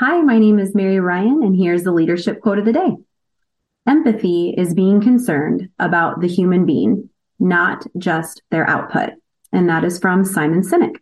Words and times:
Hi, 0.00 0.22
my 0.22 0.38
name 0.38 0.58
is 0.58 0.74
Mary 0.74 0.98
Ryan, 0.98 1.42
and 1.42 1.54
here's 1.54 1.82
the 1.82 1.92
leadership 1.92 2.40
quote 2.40 2.58
of 2.58 2.64
the 2.64 2.72
day. 2.72 2.96
Empathy 3.86 4.54
is 4.56 4.72
being 4.72 5.02
concerned 5.02 5.68
about 5.78 6.22
the 6.22 6.26
human 6.26 6.64
being, 6.64 7.10
not 7.38 7.86
just 7.98 8.40
their 8.50 8.66
output. 8.66 9.10
And 9.52 9.68
that 9.68 9.84
is 9.84 9.98
from 9.98 10.24
Simon 10.24 10.62
Sinek. 10.62 10.96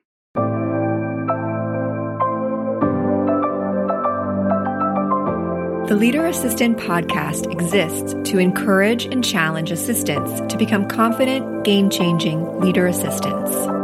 The 5.89 5.95
Leader 5.95 6.27
Assistant 6.27 6.77
podcast 6.79 7.53
exists 7.53 8.17
to 8.33 8.39
encourage 8.39 9.05
and 9.05 9.25
challenge 9.25 9.71
assistants 9.71 10.41
to 10.53 10.59
become 10.59 10.89
confident, 10.89 11.63
game 11.63 11.89
changing 11.89 12.59
leader 12.59 12.89
assistants. 12.89 13.78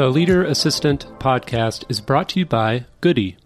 The 0.00 0.08
Leader 0.08 0.42
Assistant 0.42 1.04
podcast 1.18 1.84
is 1.90 2.00
brought 2.00 2.30
to 2.30 2.40
you 2.40 2.46
by 2.46 2.86
Goody. 3.02 3.36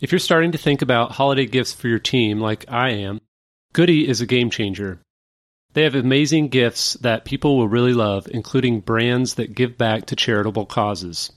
If 0.00 0.12
you're 0.12 0.20
starting 0.20 0.52
to 0.52 0.56
think 0.58 0.80
about 0.80 1.10
holiday 1.10 1.44
gifts 1.44 1.72
for 1.72 1.88
your 1.88 1.98
team, 1.98 2.38
like 2.38 2.64
I 2.68 2.90
am, 2.90 3.20
Goody 3.72 4.06
is 4.06 4.20
a 4.20 4.26
game 4.26 4.48
changer. 4.48 5.00
They 5.72 5.82
have 5.82 5.96
amazing 5.96 6.50
gifts 6.50 6.92
that 7.00 7.24
people 7.24 7.56
will 7.56 7.66
really 7.66 7.94
love, 7.94 8.28
including 8.30 8.78
brands 8.78 9.34
that 9.34 9.56
give 9.56 9.76
back 9.76 10.06
to 10.06 10.14
charitable 10.14 10.66
causes. 10.66 11.32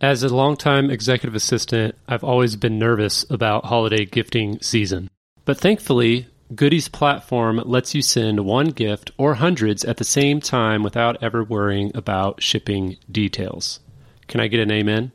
As 0.00 0.22
a 0.22 0.32
longtime 0.32 0.88
executive 0.88 1.34
assistant, 1.34 1.96
I've 2.06 2.22
always 2.22 2.54
been 2.54 2.78
nervous 2.78 3.28
about 3.30 3.64
holiday 3.64 4.04
gifting 4.04 4.60
season. 4.60 5.10
But 5.44 5.58
thankfully, 5.58 6.28
Goody's 6.54 6.88
platform 6.88 7.62
lets 7.64 7.94
you 7.94 8.02
send 8.02 8.40
one 8.40 8.68
gift 8.68 9.10
or 9.16 9.34
hundreds 9.34 9.84
at 9.84 9.96
the 9.96 10.04
same 10.04 10.40
time 10.40 10.82
without 10.82 11.22
ever 11.22 11.44
worrying 11.44 11.92
about 11.94 12.42
shipping 12.42 12.96
details. 13.10 13.80
Can 14.26 14.40
I 14.40 14.48
get 14.48 14.60
an 14.60 14.70
amen? 14.70 15.12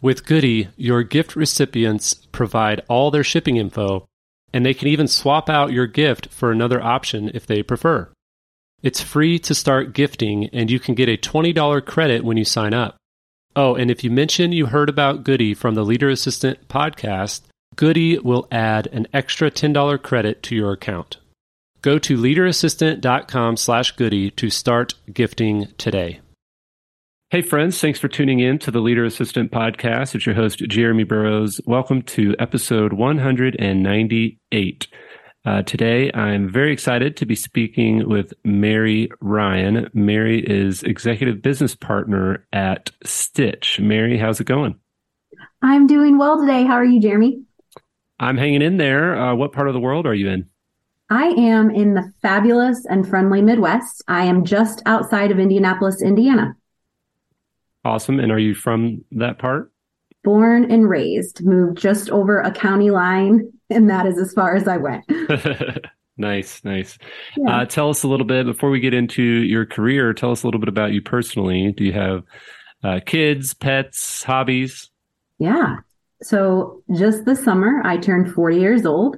With 0.00 0.26
Goody, 0.26 0.68
your 0.76 1.02
gift 1.02 1.34
recipients 1.34 2.14
provide 2.14 2.82
all 2.88 3.10
their 3.10 3.24
shipping 3.24 3.56
info 3.56 4.06
and 4.54 4.64
they 4.64 4.72
can 4.72 4.86
even 4.86 5.08
swap 5.08 5.50
out 5.50 5.72
your 5.72 5.88
gift 5.88 6.28
for 6.28 6.52
another 6.52 6.80
option 6.80 7.28
if 7.34 7.44
they 7.44 7.60
prefer. 7.62 8.08
It's 8.84 9.00
free 9.00 9.38
to 9.40 9.54
start 9.54 9.94
gifting, 9.94 10.48
and 10.50 10.70
you 10.70 10.78
can 10.78 10.94
get 10.94 11.08
a 11.08 11.16
$20 11.16 11.84
credit 11.84 12.22
when 12.22 12.36
you 12.36 12.44
sign 12.44 12.72
up. 12.72 12.96
Oh, 13.56 13.74
and 13.74 13.90
if 13.90 14.04
you 14.04 14.10
mention 14.10 14.52
you 14.52 14.66
heard 14.66 14.88
about 14.88 15.24
Goody 15.24 15.54
from 15.54 15.74
the 15.74 15.84
Leader 15.84 16.08
Assistant 16.08 16.68
podcast, 16.68 17.40
Goody 17.76 18.18
will 18.18 18.46
add 18.52 18.86
an 18.88 19.06
extra 19.12 19.50
$10 19.50 20.02
credit 20.02 20.42
to 20.44 20.54
your 20.54 20.72
account. 20.72 21.16
Go 21.82 21.98
to 21.98 22.16
leaderassistant.com 22.16 23.56
slash 23.56 23.92
goody 23.92 24.30
to 24.32 24.50
start 24.50 24.94
gifting 25.12 25.68
today. 25.76 26.20
Hey, 27.30 27.42
friends, 27.42 27.80
thanks 27.80 27.98
for 27.98 28.08
tuning 28.08 28.38
in 28.40 28.58
to 28.60 28.70
the 28.70 28.80
Leader 28.80 29.04
Assistant 29.04 29.50
podcast. 29.50 30.14
It's 30.14 30.24
your 30.24 30.34
host, 30.34 30.60
Jeremy 30.60 31.04
Burrows. 31.04 31.60
Welcome 31.66 32.02
to 32.02 32.36
episode 32.38 32.92
198. 32.92 34.88
Uh, 35.46 35.62
today, 35.62 36.10
I'm 36.14 36.48
very 36.48 36.72
excited 36.72 37.16
to 37.18 37.26
be 37.26 37.34
speaking 37.34 38.08
with 38.08 38.32
Mary 38.44 39.10
Ryan. 39.20 39.90
Mary 39.92 40.40
is 40.40 40.82
executive 40.84 41.42
business 41.42 41.74
partner 41.74 42.46
at 42.52 42.92
Stitch. 43.04 43.80
Mary, 43.80 44.16
how's 44.16 44.40
it 44.40 44.46
going? 44.46 44.76
I'm 45.60 45.86
doing 45.86 46.18
well 46.18 46.40
today. 46.40 46.64
How 46.64 46.74
are 46.74 46.84
you, 46.84 47.00
Jeremy? 47.00 47.42
I'm 48.18 48.36
hanging 48.36 48.62
in 48.62 48.76
there. 48.76 49.16
Uh, 49.16 49.34
what 49.34 49.52
part 49.52 49.68
of 49.68 49.74
the 49.74 49.80
world 49.80 50.06
are 50.06 50.14
you 50.14 50.28
in? 50.28 50.48
I 51.10 51.26
am 51.26 51.70
in 51.70 51.94
the 51.94 52.12
fabulous 52.22 52.86
and 52.86 53.06
friendly 53.06 53.42
Midwest. 53.42 54.02
I 54.08 54.24
am 54.24 54.44
just 54.44 54.82
outside 54.86 55.30
of 55.30 55.38
Indianapolis, 55.38 56.00
Indiana. 56.02 56.56
Awesome. 57.84 58.18
And 58.18 58.32
are 58.32 58.38
you 58.38 58.54
from 58.54 59.04
that 59.12 59.38
part? 59.38 59.70
Born 60.22 60.70
and 60.70 60.88
raised, 60.88 61.44
moved 61.44 61.76
just 61.76 62.08
over 62.10 62.40
a 62.40 62.50
county 62.50 62.90
line, 62.90 63.52
and 63.68 63.90
that 63.90 64.06
is 64.06 64.18
as 64.18 64.32
far 64.32 64.56
as 64.56 64.66
I 64.66 64.78
went. 64.78 65.04
nice, 66.16 66.64
nice. 66.64 66.96
Yeah. 67.36 67.58
Uh, 67.58 67.64
tell 67.66 67.90
us 67.90 68.02
a 68.02 68.08
little 68.08 68.24
bit 68.24 68.46
before 68.46 68.70
we 68.70 68.80
get 68.80 68.94
into 68.94 69.22
your 69.22 69.66
career. 69.66 70.14
Tell 70.14 70.30
us 70.30 70.42
a 70.42 70.46
little 70.46 70.60
bit 70.60 70.70
about 70.70 70.92
you 70.92 71.02
personally. 71.02 71.72
Do 71.72 71.84
you 71.84 71.92
have 71.92 72.22
uh, 72.82 73.00
kids, 73.04 73.52
pets, 73.52 74.22
hobbies? 74.22 74.88
Yeah. 75.38 75.76
So 76.24 76.82
just 76.94 77.24
this 77.24 77.44
summer, 77.44 77.82
I 77.84 77.98
turned 77.98 78.32
40 78.32 78.58
years 78.58 78.86
old. 78.86 79.16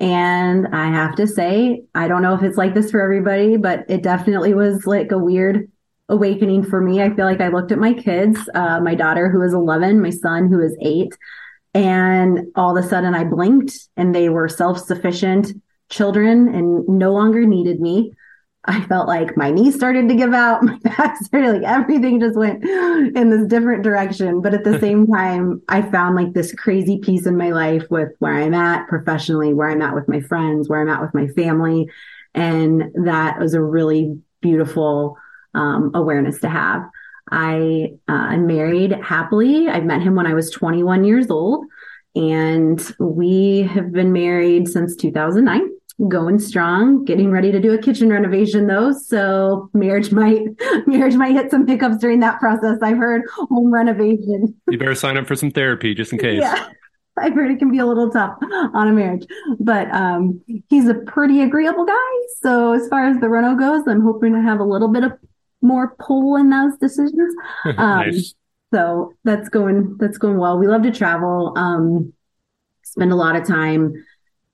And 0.00 0.68
I 0.68 0.86
have 0.86 1.16
to 1.16 1.26
say, 1.26 1.82
I 1.94 2.06
don't 2.06 2.22
know 2.22 2.34
if 2.34 2.42
it's 2.42 2.56
like 2.56 2.74
this 2.74 2.90
for 2.90 3.00
everybody, 3.00 3.56
but 3.56 3.84
it 3.88 4.02
definitely 4.02 4.54
was 4.54 4.86
like 4.86 5.10
a 5.10 5.18
weird 5.18 5.70
awakening 6.08 6.64
for 6.64 6.80
me. 6.80 7.02
I 7.02 7.14
feel 7.14 7.24
like 7.24 7.40
I 7.40 7.48
looked 7.48 7.72
at 7.72 7.78
my 7.78 7.92
kids, 7.92 8.38
uh, 8.54 8.80
my 8.80 8.94
daughter 8.94 9.28
who 9.28 9.42
is 9.42 9.52
11, 9.52 10.00
my 10.00 10.10
son 10.10 10.48
who 10.48 10.60
is 10.60 10.76
eight, 10.80 11.12
and 11.74 12.46
all 12.54 12.76
of 12.76 12.84
a 12.84 12.88
sudden 12.88 13.14
I 13.14 13.24
blinked 13.24 13.72
and 13.96 14.14
they 14.14 14.28
were 14.28 14.48
self 14.48 14.78
sufficient 14.78 15.52
children 15.90 16.54
and 16.54 16.88
no 16.88 17.12
longer 17.12 17.44
needed 17.44 17.80
me. 17.80 18.12
I 18.68 18.82
felt 18.82 19.08
like 19.08 19.34
my 19.34 19.50
knees 19.50 19.74
started 19.74 20.10
to 20.10 20.14
give 20.14 20.34
out, 20.34 20.62
my 20.62 20.76
back 20.78 21.16
started 21.24 21.52
like 21.54 21.62
everything 21.62 22.20
just 22.20 22.36
went 22.36 22.62
in 22.62 23.30
this 23.30 23.46
different 23.46 23.82
direction. 23.82 24.42
But 24.42 24.52
at 24.52 24.62
the 24.62 24.78
same 24.80 25.06
time, 25.06 25.62
I 25.68 25.82
found 25.82 26.16
like 26.16 26.34
this 26.34 26.52
crazy 26.54 26.98
peace 26.98 27.26
in 27.26 27.36
my 27.36 27.50
life 27.50 27.84
with 27.90 28.10
where 28.18 28.34
I'm 28.34 28.54
at 28.54 28.86
professionally, 28.86 29.54
where 29.54 29.70
I'm 29.70 29.82
at 29.82 29.94
with 29.94 30.06
my 30.06 30.20
friends, 30.20 30.68
where 30.68 30.82
I'm 30.82 30.90
at 30.90 31.00
with 31.00 31.14
my 31.14 31.28
family. 31.28 31.88
And 32.34 32.92
that 33.06 33.38
was 33.38 33.54
a 33.54 33.62
really 33.62 34.20
beautiful 34.42 35.16
um, 35.54 35.90
awareness 35.94 36.38
to 36.40 36.48
have. 36.50 36.82
I 37.30 37.92
uh, 38.06 38.28
am 38.32 38.46
married 38.46 38.92
happily. 38.92 39.68
I 39.68 39.80
met 39.80 40.02
him 40.02 40.14
when 40.14 40.26
I 40.26 40.34
was 40.34 40.50
21 40.50 41.04
years 41.04 41.30
old, 41.30 41.64
and 42.14 42.80
we 42.98 43.62
have 43.62 43.92
been 43.92 44.12
married 44.12 44.68
since 44.68 44.94
2009 44.96 45.77
going 46.06 46.38
strong, 46.38 47.04
getting 47.04 47.30
ready 47.30 47.50
to 47.50 47.60
do 47.60 47.72
a 47.72 47.78
kitchen 47.78 48.08
renovation 48.08 48.66
though. 48.68 48.92
So 48.92 49.68
marriage 49.74 50.12
might 50.12 50.42
marriage 50.86 51.14
might 51.14 51.32
hit 51.32 51.50
some 51.50 51.66
hiccups 51.66 51.98
during 51.98 52.20
that 52.20 52.38
process. 52.38 52.78
I've 52.82 52.98
heard 52.98 53.22
home 53.30 53.72
renovation. 53.72 54.54
You 54.68 54.78
better 54.78 54.94
sign 54.94 55.16
up 55.16 55.26
for 55.26 55.34
some 55.34 55.50
therapy 55.50 55.94
just 55.94 56.12
in 56.12 56.18
case. 56.18 56.42
Yeah. 56.48 56.68
I've 57.20 57.34
heard 57.34 57.50
it 57.50 57.58
can 57.58 57.72
be 57.72 57.78
a 57.78 57.84
little 57.84 58.10
tough 58.10 58.38
on 58.74 58.86
a 58.86 58.92
marriage, 58.92 59.26
but 59.58 59.90
um, 59.90 60.40
he's 60.68 60.86
a 60.86 60.94
pretty 60.94 61.42
agreeable 61.42 61.84
guy. 61.84 62.12
So 62.42 62.74
as 62.74 62.86
far 62.86 63.08
as 63.08 63.18
the 63.18 63.28
reno 63.28 63.56
goes, 63.56 63.88
I'm 63.88 64.02
hoping 64.02 64.34
to 64.34 64.40
have 64.40 64.60
a 64.60 64.64
little 64.64 64.86
bit 64.86 65.02
of 65.02 65.12
more 65.60 65.96
pull 65.98 66.36
in 66.36 66.48
those 66.50 66.76
decisions. 66.78 67.34
Um, 67.64 67.74
nice. 67.76 68.34
So 68.72 69.14
that's 69.24 69.48
going 69.48 69.96
that's 69.98 70.18
going 70.18 70.38
well. 70.38 70.58
We 70.58 70.68
love 70.68 70.82
to 70.82 70.92
travel. 70.92 71.54
Um, 71.56 72.12
spend 72.84 73.10
a 73.10 73.16
lot 73.16 73.34
of 73.34 73.46
time 73.46 73.94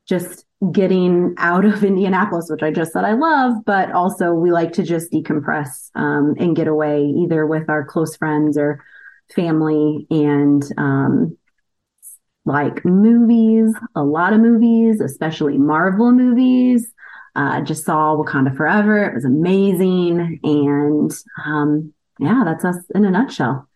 just 0.07 0.45
getting 0.73 1.35
out 1.39 1.65
of 1.65 1.85
Indianapolis, 1.85 2.49
which 2.51 2.63
I 2.63 2.71
just 2.71 2.93
said 2.93 3.05
I 3.05 3.13
love, 3.13 3.65
but 3.65 3.93
also 3.93 4.33
we 4.33 4.53
like 4.53 4.73
to 4.75 4.83
just 4.83 5.13
decompress 5.13 5.91
um, 5.95 6.35
and 6.39 6.57
get 6.57 6.69
away 6.69 7.05
either 7.05 7.47
with 7.47 7.69
our 7.69 7.85
close 7.85 8.17
friends 8.17 8.57
or 8.57 8.85
family 9.35 10.07
and 10.11 10.63
um, 10.77 11.37
like 12.45 12.85
movies, 12.85 13.75
a 13.95 14.05
lot 14.05 14.33
of 14.33 14.41
movies, 14.41 15.01
especially 15.01 15.59
Marvel 15.59 16.13
movies. 16.13 16.93
Uh, 17.37 17.61
just 17.63 17.85
saw 17.85 18.15
Wakanda 18.15 18.57
Forever. 18.57 19.05
It 19.05 19.15
was 19.15 19.25
amazing. 19.25 20.39
And 20.45 21.13
um, 21.45 21.93
yeah, 22.21 22.43
that's 22.45 22.65
us 22.65 22.77
in 22.95 23.05
a 23.05 23.11
nutshell. 23.11 23.69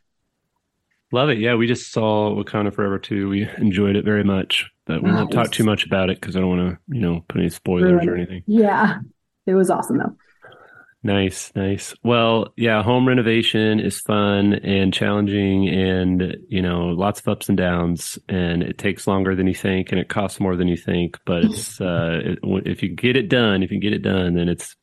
Love 1.11 1.31
it. 1.31 1.39
Yeah, 1.39 1.55
we 1.55 1.67
just 1.67 1.91
saw 1.91 2.35
Wakanda 2.35 2.73
Forever 2.73 2.99
too. 2.99 3.29
We 3.31 3.49
enjoyed 3.57 3.97
it 3.97 4.05
very 4.05 4.25
much, 4.25 4.71
but 4.85 5.03
we 5.03 5.11
won't 5.11 5.33
talk 5.33 5.51
too 5.51 5.65
much 5.65 5.87
about 5.87 6.11
it 6.11 6.21
because 6.21 6.37
I 6.37 6.41
don't 6.41 6.59
want 6.59 6.71
to, 6.71 6.95
you 6.95 7.01
know, 7.01 7.25
put 7.29 7.41
any 7.41 7.49
spoilers 7.49 8.07
or 8.07 8.15
anything. 8.15 8.43
Yeah, 8.47 8.99
it 9.47 9.55
was 9.55 9.71
awesome 9.71 9.99
though. 9.99 10.17
Nice, 11.03 11.53
nice. 11.55 11.95
Well, 12.03 12.53
yeah, 12.57 12.83
home 12.83 13.07
renovation 13.07 13.79
is 13.79 14.01
fun 14.01 14.55
and 14.55 14.93
challenging 14.93 15.69
and, 15.69 16.37
you 16.49 16.60
know, 16.60 16.89
lots 16.89 17.21
of 17.21 17.28
ups 17.28 17.49
and 17.49 17.57
downs 17.57 18.19
and 18.28 18.63
it 18.63 18.78
takes 18.78 19.07
longer 19.07 19.37
than 19.37 19.47
you 19.47 19.54
think 19.54 19.93
and 19.93 20.01
it 20.01 20.09
costs 20.09 20.41
more 20.41 20.57
than 20.57 20.66
you 20.66 20.77
think, 20.77 21.19
but 21.25 21.45
it's 21.45 21.81
uh 21.81 22.21
it, 22.22 22.39
if 22.66 22.83
you 22.83 22.89
get 22.89 23.16
it 23.16 23.28
done, 23.28 23.63
if 23.63 23.71
you 23.71 23.78
get 23.78 23.93
it 23.93 24.03
done, 24.03 24.34
then 24.34 24.49
it's 24.49 24.75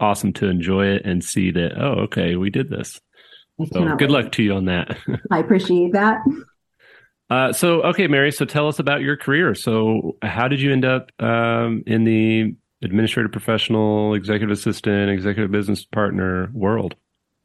awesome 0.00 0.32
to 0.32 0.48
enjoy 0.48 0.86
it 0.86 1.02
and 1.04 1.24
see 1.24 1.52
that 1.52 1.80
oh, 1.80 2.02
okay, 2.02 2.34
we 2.34 2.50
did 2.50 2.68
this. 2.68 3.00
So 3.72 3.96
good 3.96 4.10
luck 4.10 4.32
to 4.32 4.42
you 4.42 4.54
on 4.54 4.64
that. 4.66 4.96
I 5.30 5.38
appreciate 5.38 5.92
that. 5.92 6.18
Uh, 7.30 7.52
so 7.52 7.82
okay, 7.82 8.06
Mary. 8.08 8.32
So 8.32 8.44
tell 8.44 8.68
us 8.68 8.78
about 8.78 9.00
your 9.00 9.16
career. 9.16 9.54
So 9.54 10.16
how 10.22 10.48
did 10.48 10.60
you 10.60 10.72
end 10.72 10.84
up 10.84 11.10
um, 11.20 11.82
in 11.86 12.04
the 12.04 12.54
administrative 12.82 13.32
professional, 13.32 14.14
executive 14.14 14.50
assistant, 14.50 15.10
executive 15.10 15.50
business 15.50 15.84
partner 15.84 16.50
world? 16.52 16.94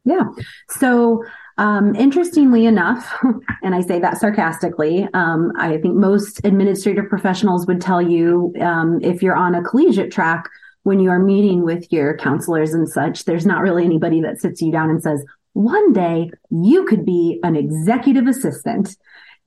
Yeah. 0.03 0.23
So, 0.69 1.23
um, 1.57 1.95
interestingly 1.95 2.65
enough, 2.65 3.13
and 3.63 3.75
I 3.75 3.81
say 3.81 3.99
that 3.99 4.17
sarcastically, 4.19 5.07
um, 5.13 5.51
I 5.57 5.77
think 5.77 5.95
most 5.95 6.39
administrative 6.45 7.09
professionals 7.09 7.67
would 7.67 7.81
tell 7.81 8.01
you 8.01 8.53
um, 8.61 8.99
if 9.01 9.21
you're 9.21 9.35
on 9.35 9.55
a 9.55 9.63
collegiate 9.63 10.11
track, 10.11 10.49
when 10.83 10.99
you 10.99 11.09
are 11.09 11.19
meeting 11.19 11.63
with 11.63 11.91
your 11.91 12.15
counselors 12.15 12.73
and 12.73 12.87
such, 12.87 13.25
there's 13.25 13.45
not 13.45 13.61
really 13.61 13.83
anybody 13.83 14.21
that 14.21 14.39
sits 14.39 14.61
you 14.61 14.71
down 14.71 14.89
and 14.89 15.03
says, 15.03 15.23
one 15.57 15.91
day 15.91 16.29
you 16.51 16.85
could 16.85 17.03
be 17.03 17.39
an 17.41 17.55
executive 17.55 18.27
assistant. 18.27 18.95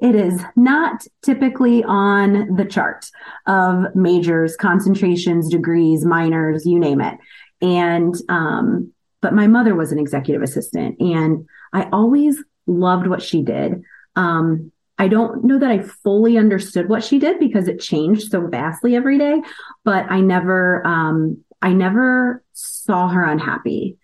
It 0.00 0.16
is 0.16 0.42
not 0.56 1.06
typically 1.22 1.84
on 1.84 2.56
the 2.56 2.64
chart 2.64 3.06
of 3.46 3.94
majors, 3.94 4.56
concentrations, 4.56 5.48
degrees, 5.48 6.04
minors, 6.04 6.66
you 6.66 6.80
name 6.80 7.00
it. 7.00 7.16
And, 7.62 8.14
um, 8.28 8.92
but 9.20 9.34
my 9.34 9.46
mother 9.46 9.76
was 9.76 9.92
an 9.92 10.00
executive 10.00 10.42
assistant 10.42 11.00
and 11.00 11.46
I 11.72 11.88
always 11.92 12.42
loved 12.66 13.06
what 13.06 13.22
she 13.22 13.42
did. 13.42 13.82
Um, 14.16 14.72
I 14.98 15.06
don't 15.06 15.44
know 15.44 15.60
that 15.60 15.70
I 15.70 15.78
fully 15.78 16.36
understood 16.36 16.88
what 16.88 17.04
she 17.04 17.20
did 17.20 17.38
because 17.38 17.68
it 17.68 17.78
changed 17.78 18.32
so 18.32 18.48
vastly 18.48 18.96
every 18.96 19.16
day, 19.16 19.42
but 19.84 20.10
I 20.10 20.20
never, 20.22 20.84
um, 20.84 21.44
I 21.62 21.72
never 21.72 22.42
saw 22.52 23.08
her 23.08 23.22
unhappy. 23.22 23.98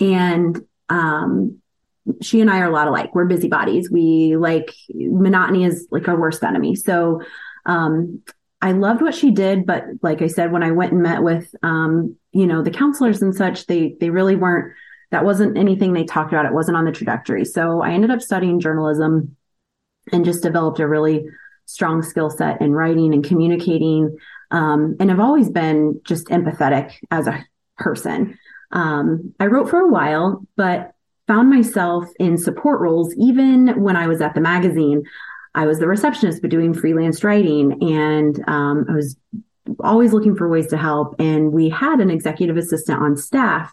And, 0.00 0.60
um, 0.92 1.58
she 2.20 2.40
and 2.40 2.50
I 2.50 2.60
are 2.60 2.68
a 2.68 2.72
lot 2.72 2.88
alike. 2.88 3.14
We're 3.14 3.24
busybodies. 3.24 3.90
We 3.90 4.36
like 4.36 4.74
monotony 4.90 5.64
is 5.64 5.86
like 5.90 6.08
our 6.08 6.20
worst 6.20 6.42
enemy. 6.42 6.74
So, 6.74 7.22
um, 7.64 8.22
I 8.60 8.72
loved 8.72 9.02
what 9.02 9.14
she 9.14 9.32
did, 9.32 9.66
but 9.66 9.84
like 10.02 10.22
I 10.22 10.28
said, 10.28 10.52
when 10.52 10.62
I 10.62 10.70
went 10.70 10.92
and 10.92 11.02
met 11.02 11.22
with, 11.22 11.52
um, 11.64 12.16
you 12.30 12.46
know, 12.46 12.62
the 12.62 12.70
counselors 12.70 13.20
and 13.20 13.34
such, 13.34 13.66
they, 13.66 13.96
they 13.98 14.10
really 14.10 14.36
weren't, 14.36 14.72
that 15.10 15.24
wasn't 15.24 15.58
anything 15.58 15.92
they 15.92 16.04
talked 16.04 16.32
about. 16.32 16.46
It 16.46 16.52
wasn't 16.52 16.76
on 16.76 16.84
the 16.84 16.92
trajectory. 16.92 17.44
So 17.44 17.82
I 17.82 17.90
ended 17.90 18.12
up 18.12 18.22
studying 18.22 18.60
journalism 18.60 19.36
and 20.12 20.24
just 20.24 20.44
developed 20.44 20.78
a 20.78 20.86
really 20.86 21.24
strong 21.66 22.02
skill 22.02 22.30
set 22.30 22.60
in 22.60 22.72
writing 22.72 23.12
and 23.14 23.24
communicating. 23.24 24.16
Um, 24.52 24.96
and 25.00 25.10
I've 25.10 25.20
always 25.20 25.50
been 25.50 26.00
just 26.04 26.26
empathetic 26.28 26.92
as 27.10 27.26
a 27.26 27.44
person. 27.78 28.38
Um, 28.72 29.34
I 29.38 29.46
wrote 29.46 29.68
for 29.68 29.80
a 29.80 29.88
while, 29.88 30.44
but 30.56 30.92
found 31.26 31.50
myself 31.50 32.08
in 32.18 32.36
support 32.36 32.80
roles 32.80 33.14
even 33.16 33.82
when 33.82 33.96
I 33.96 34.06
was 34.06 34.20
at 34.20 34.34
the 34.34 34.40
magazine. 34.40 35.04
I 35.54 35.66
was 35.66 35.78
the 35.78 35.86
receptionist, 35.86 36.40
but 36.40 36.50
doing 36.50 36.72
freelance 36.72 37.22
writing, 37.22 37.82
and 37.82 38.42
um, 38.48 38.86
I 38.88 38.94
was 38.94 39.16
always 39.80 40.12
looking 40.12 40.34
for 40.34 40.48
ways 40.48 40.68
to 40.68 40.78
help. 40.78 41.16
And 41.18 41.52
we 41.52 41.68
had 41.68 42.00
an 42.00 42.10
executive 42.10 42.56
assistant 42.56 43.00
on 43.00 43.16
staff, 43.16 43.72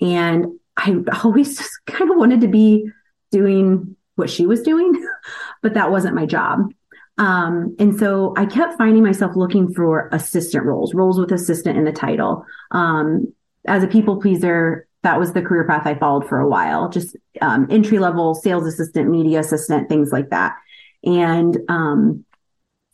and 0.00 0.58
I 0.76 0.94
always 1.24 1.56
just 1.58 1.72
kind 1.86 2.10
of 2.10 2.16
wanted 2.18 2.42
to 2.42 2.48
be 2.48 2.90
doing 3.32 3.96
what 4.16 4.30
she 4.30 4.46
was 4.46 4.62
doing, 4.62 4.92
but 5.62 5.74
that 5.74 5.90
wasn't 5.90 6.14
my 6.14 6.26
job. 6.26 6.70
Um, 7.18 7.76
and 7.78 7.98
so 7.98 8.34
I 8.36 8.44
kept 8.44 8.76
finding 8.76 9.02
myself 9.02 9.36
looking 9.36 9.72
for 9.72 10.10
assistant 10.12 10.64
roles, 10.64 10.94
roles 10.94 11.18
with 11.18 11.32
assistant 11.32 11.78
in 11.78 11.84
the 11.84 11.92
title. 11.92 12.44
Um, 12.72 13.32
as 13.66 13.82
a 13.82 13.88
people 13.88 14.20
pleaser, 14.20 14.86
that 15.02 15.18
was 15.18 15.32
the 15.32 15.42
career 15.42 15.64
path 15.66 15.86
I 15.86 15.94
followed 15.94 16.28
for 16.28 16.40
a 16.40 16.48
while, 16.48 16.88
just 16.88 17.16
um, 17.40 17.68
entry 17.70 17.98
level 17.98 18.34
sales 18.34 18.66
assistant, 18.66 19.08
media 19.08 19.40
assistant, 19.40 19.88
things 19.88 20.10
like 20.10 20.30
that. 20.30 20.56
And 21.04 21.56
um, 21.68 22.24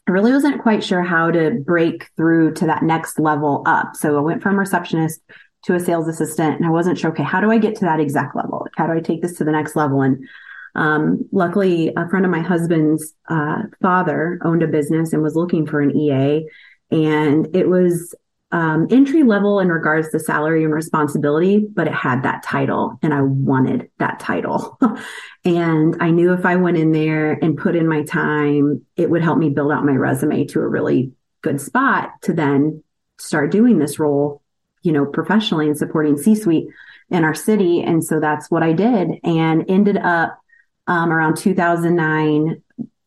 I 0.06 0.10
really 0.10 0.32
wasn't 0.32 0.62
quite 0.62 0.84
sure 0.84 1.02
how 1.02 1.30
to 1.30 1.52
break 1.52 2.10
through 2.16 2.54
to 2.54 2.66
that 2.66 2.82
next 2.82 3.18
level 3.18 3.62
up. 3.66 3.96
So 3.96 4.18
I 4.18 4.20
went 4.20 4.42
from 4.42 4.58
receptionist 4.58 5.20
to 5.64 5.74
a 5.74 5.80
sales 5.80 6.08
assistant 6.08 6.56
and 6.56 6.66
I 6.66 6.70
wasn't 6.70 6.98
sure, 6.98 7.10
okay, 7.12 7.22
how 7.22 7.40
do 7.40 7.50
I 7.50 7.58
get 7.58 7.76
to 7.76 7.84
that 7.84 8.00
exact 8.00 8.34
level? 8.34 8.66
How 8.76 8.86
do 8.86 8.92
I 8.92 9.00
take 9.00 9.22
this 9.22 9.36
to 9.38 9.44
the 9.44 9.52
next 9.52 9.76
level? 9.76 10.02
And 10.02 10.26
um, 10.74 11.28
luckily, 11.32 11.92
a 11.96 12.08
friend 12.08 12.24
of 12.24 12.30
my 12.30 12.40
husband's 12.40 13.14
uh, 13.28 13.62
father 13.80 14.40
owned 14.44 14.62
a 14.62 14.66
business 14.66 15.12
and 15.12 15.22
was 15.22 15.36
looking 15.36 15.66
for 15.66 15.80
an 15.80 15.96
EA. 15.96 16.46
And 16.90 17.54
it 17.54 17.68
was 17.68 18.14
um, 18.52 18.86
entry 18.90 19.22
level 19.22 19.60
in 19.60 19.68
regards 19.68 20.10
to 20.10 20.18
salary 20.18 20.62
and 20.62 20.74
responsibility, 20.74 21.58
but 21.58 21.86
it 21.86 21.94
had 21.94 22.22
that 22.24 22.42
title 22.42 22.98
and 23.02 23.14
I 23.14 23.22
wanted 23.22 23.90
that 23.98 24.20
title. 24.20 24.78
and 25.44 25.96
I 26.00 26.10
knew 26.10 26.34
if 26.34 26.44
I 26.44 26.56
went 26.56 26.76
in 26.76 26.92
there 26.92 27.32
and 27.32 27.56
put 27.56 27.74
in 27.74 27.88
my 27.88 28.02
time, 28.02 28.84
it 28.94 29.08
would 29.08 29.22
help 29.22 29.38
me 29.38 29.48
build 29.48 29.72
out 29.72 29.86
my 29.86 29.94
resume 29.94 30.44
to 30.48 30.60
a 30.60 30.68
really 30.68 31.12
good 31.40 31.60
spot 31.62 32.10
to 32.22 32.34
then 32.34 32.84
start 33.18 33.50
doing 33.50 33.78
this 33.78 33.98
role, 33.98 34.42
you 34.82 34.92
know, 34.92 35.06
professionally 35.06 35.66
and 35.66 35.78
supporting 35.78 36.18
C 36.18 36.34
suite 36.34 36.68
in 37.08 37.24
our 37.24 37.34
city. 37.34 37.82
And 37.82 38.04
so 38.04 38.20
that's 38.20 38.50
what 38.50 38.62
I 38.62 38.74
did 38.74 39.08
and 39.24 39.64
ended 39.68 39.96
up 39.96 40.38
um, 40.86 41.10
around 41.10 41.38
2009 41.38 42.62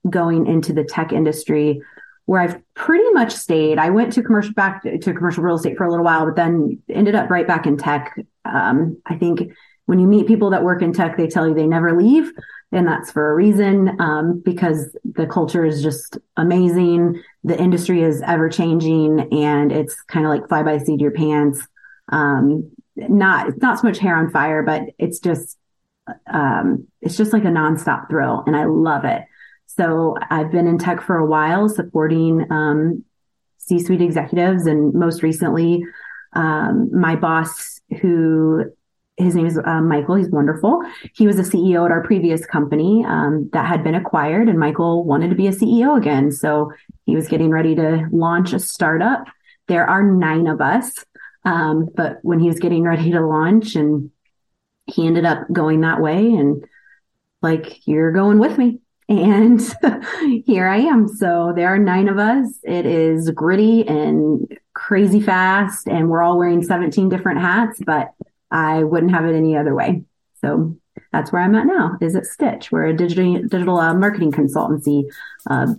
going 0.09 0.47
into 0.47 0.73
the 0.73 0.83
tech 0.83 1.11
industry 1.11 1.81
where 2.25 2.41
I've 2.41 2.59
pretty 2.73 3.09
much 3.11 3.31
stayed. 3.31 3.77
I 3.77 3.91
went 3.91 4.13
to 4.13 4.23
commercial 4.23 4.53
back 4.53 4.83
to 4.83 5.13
commercial 5.13 5.43
real 5.43 5.55
estate 5.55 5.77
for 5.77 5.85
a 5.85 5.89
little 5.89 6.05
while, 6.05 6.25
but 6.25 6.35
then 6.35 6.81
ended 6.89 7.15
up 7.15 7.29
right 7.29 7.47
back 7.47 7.67
in 7.67 7.77
tech. 7.77 8.17
Um, 8.45 8.97
I 9.05 9.15
think 9.15 9.51
when 9.85 9.99
you 9.99 10.07
meet 10.07 10.25
people 10.25 10.49
that 10.49 10.63
work 10.63 10.81
in 10.81 10.91
tech, 10.91 11.17
they 11.17 11.27
tell 11.27 11.47
you 11.47 11.53
they 11.53 11.67
never 11.67 11.95
leave. 11.95 12.31
And 12.71 12.87
that's 12.87 13.11
for 13.11 13.31
a 13.31 13.35
reason, 13.35 14.01
um, 14.01 14.41
because 14.43 14.97
the 15.03 15.27
culture 15.27 15.63
is 15.63 15.83
just 15.83 16.17
amazing. 16.35 17.21
The 17.43 17.57
industry 17.57 18.01
is 18.01 18.23
ever 18.25 18.49
changing 18.49 19.31
and 19.31 19.71
it's 19.71 20.01
kind 20.03 20.25
of 20.25 20.31
like 20.31 20.49
fly 20.49 20.63
by 20.63 20.77
the 20.77 20.85
seat 20.85 20.95
of 20.95 21.01
your 21.01 21.11
pants. 21.11 21.65
Um, 22.09 22.71
not, 22.95 23.49
it's 23.49 23.61
not 23.61 23.79
so 23.79 23.87
much 23.87 23.99
hair 23.99 24.15
on 24.15 24.31
fire, 24.31 24.63
but 24.63 24.81
it's 24.97 25.19
just, 25.19 25.57
um, 26.27 26.87
it's 27.01 27.17
just 27.17 27.33
like 27.33 27.45
a 27.45 27.49
nonstop 27.49 28.09
thrill 28.09 28.43
and 28.47 28.55
I 28.55 28.65
love 28.65 29.05
it. 29.05 29.23
So 29.67 30.15
I've 30.29 30.51
been 30.51 30.67
in 30.67 30.77
tech 30.77 31.01
for 31.01 31.17
a 31.17 31.25
while, 31.25 31.67
supporting 31.69 32.45
um, 32.51 33.03
C-suite 33.57 34.01
executives, 34.01 34.67
and 34.67 34.93
most 34.93 35.23
recently, 35.23 35.83
um, 36.33 36.89
my 36.93 37.15
boss, 37.15 37.81
who 38.01 38.65
his 39.17 39.33
name 39.33 39.45
is 39.45 39.57
uh, 39.57 39.81
Michael. 39.81 40.15
He's 40.15 40.29
wonderful. 40.29 40.81
He 41.13 41.25
was 41.25 41.39
a 41.39 41.43
CEO 41.43 41.85
at 41.85 41.91
our 41.91 42.03
previous 42.03 42.45
company 42.45 43.05
um, 43.07 43.49
that 43.53 43.65
had 43.65 43.83
been 43.83 43.95
acquired, 43.95 44.49
and 44.49 44.59
Michael 44.59 45.05
wanted 45.05 45.29
to 45.29 45.35
be 45.35 45.47
a 45.47 45.51
CEO 45.51 45.97
again. 45.97 46.31
So 46.31 46.71
he 47.05 47.15
was 47.15 47.27
getting 47.27 47.49
ready 47.49 47.75
to 47.75 48.07
launch 48.11 48.53
a 48.53 48.59
startup. 48.59 49.25
There 49.67 49.89
are 49.89 50.03
nine 50.03 50.47
of 50.47 50.59
us, 50.61 51.05
um, 51.45 51.89
but 51.95 52.19
when 52.23 52.39
he 52.39 52.47
was 52.47 52.59
getting 52.59 52.83
ready 52.83 53.11
to 53.11 53.25
launch, 53.25 53.75
and 53.75 54.11
he 54.85 55.07
ended 55.07 55.25
up 55.25 55.47
going 55.51 55.81
that 55.81 56.01
way, 56.01 56.33
and 56.33 56.65
like 57.41 57.87
you're 57.87 58.11
going 58.11 58.39
with 58.39 58.57
me. 58.57 58.79
And 59.07 59.61
here 60.45 60.67
I 60.67 60.77
am. 60.77 61.07
So 61.07 61.53
there 61.55 61.73
are 61.73 61.77
nine 61.77 62.07
of 62.07 62.17
us. 62.17 62.59
It 62.63 62.85
is 62.85 63.29
gritty 63.31 63.87
and 63.87 64.47
crazy 64.73 65.21
fast, 65.21 65.87
and 65.87 66.09
we're 66.09 66.21
all 66.21 66.37
wearing 66.37 66.63
17 66.63 67.09
different 67.09 67.39
hats, 67.39 67.79
but 67.85 68.13
I 68.51 68.83
wouldn't 68.83 69.11
have 69.11 69.25
it 69.25 69.35
any 69.35 69.55
other 69.55 69.75
way. 69.75 70.03
So 70.41 70.75
that's 71.11 71.31
where 71.31 71.41
I'm 71.41 71.55
at 71.55 71.65
now 71.65 71.97
is 72.01 72.15
at 72.15 72.25
Stitch. 72.25 72.71
We're 72.71 72.87
a 72.87 72.95
digital, 72.95 73.41
digital 73.43 73.77
uh, 73.77 73.93
marketing 73.93 74.31
consultancy 74.31 75.03
uh, 75.49 75.73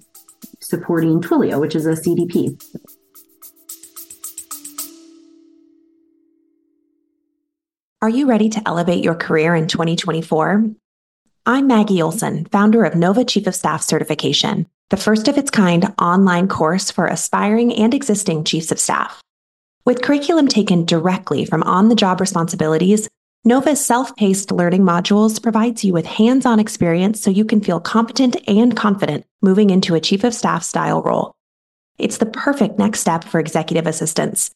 supporting 0.60 1.20
Twilio, 1.20 1.60
which 1.60 1.74
is 1.74 1.86
a 1.86 1.92
CDP. 1.92 2.60
Are 8.02 8.10
you 8.10 8.28
ready 8.28 8.48
to 8.50 8.62
elevate 8.66 9.02
your 9.02 9.14
career 9.14 9.54
in 9.54 9.66
2024? 9.66 10.70
I'm 11.48 11.68
Maggie 11.68 12.02
Olson, 12.02 12.46
founder 12.46 12.82
of 12.82 12.96
Nova 12.96 13.24
Chief 13.24 13.46
of 13.46 13.54
Staff 13.54 13.80
Certification, 13.80 14.66
the 14.90 14.96
first 14.96 15.28
of 15.28 15.38
its 15.38 15.48
kind 15.48 15.94
online 15.96 16.48
course 16.48 16.90
for 16.90 17.06
aspiring 17.06 17.72
and 17.72 17.94
existing 17.94 18.42
chiefs 18.42 18.72
of 18.72 18.80
staff. 18.80 19.22
With 19.84 20.02
curriculum 20.02 20.48
taken 20.48 20.84
directly 20.84 21.44
from 21.44 21.62
on 21.62 21.88
the 21.88 21.94
job 21.94 22.20
responsibilities, 22.20 23.08
Nova's 23.44 23.84
self 23.84 24.16
paced 24.16 24.50
learning 24.50 24.82
modules 24.82 25.40
provides 25.40 25.84
you 25.84 25.92
with 25.92 26.04
hands 26.04 26.46
on 26.46 26.58
experience 26.58 27.20
so 27.20 27.30
you 27.30 27.44
can 27.44 27.60
feel 27.60 27.78
competent 27.78 28.36
and 28.48 28.76
confident 28.76 29.24
moving 29.40 29.70
into 29.70 29.94
a 29.94 30.00
chief 30.00 30.24
of 30.24 30.34
staff 30.34 30.64
style 30.64 31.00
role. 31.00 31.32
It's 31.96 32.18
the 32.18 32.26
perfect 32.26 32.76
next 32.76 32.98
step 32.98 33.22
for 33.22 33.38
executive 33.38 33.86
assistants. 33.86 34.50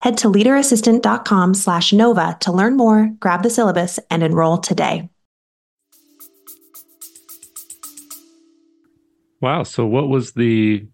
Head 0.00 0.18
to 0.18 0.28
leaderassistant.com 0.28 1.54
slash 1.54 1.92
Nova 1.92 2.36
to 2.42 2.52
learn 2.52 2.76
more, 2.76 3.10
grab 3.18 3.42
the 3.42 3.50
syllabus, 3.50 3.98
and 4.12 4.22
enroll 4.22 4.58
today. 4.58 5.08
Wow. 9.40 9.62
So 9.62 9.86
what 9.86 10.08
was 10.08 10.32
the 10.32 10.86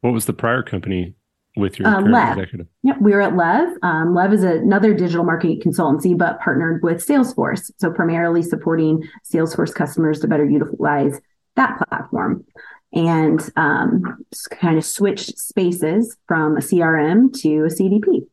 what 0.00 0.12
was 0.12 0.26
the 0.26 0.32
prior 0.32 0.62
company 0.62 1.14
with 1.56 1.78
your 1.78 1.88
uh, 1.88 2.00
Lev. 2.02 2.36
executive? 2.36 2.66
Yep, 2.82 2.96
we 3.00 3.12
were 3.12 3.22
at 3.22 3.36
Lev. 3.36 3.76
Um, 3.82 4.14
Lev 4.14 4.32
is 4.32 4.42
another 4.42 4.94
digital 4.94 5.24
marketing 5.24 5.60
consultancy, 5.60 6.16
but 6.16 6.40
partnered 6.40 6.82
with 6.82 7.06
Salesforce. 7.06 7.70
So 7.78 7.90
primarily 7.90 8.42
supporting 8.42 9.08
Salesforce 9.32 9.74
customers 9.74 10.20
to 10.20 10.28
better 10.28 10.44
utilize 10.44 11.20
that 11.56 11.78
platform. 11.88 12.44
And 12.92 13.40
um, 13.56 14.24
kind 14.52 14.78
of 14.78 14.84
switched 14.84 15.36
spaces 15.36 16.16
from 16.28 16.56
a 16.56 16.60
CRM 16.60 17.32
to 17.40 17.64
a 17.64 17.68
CDP, 17.68 18.26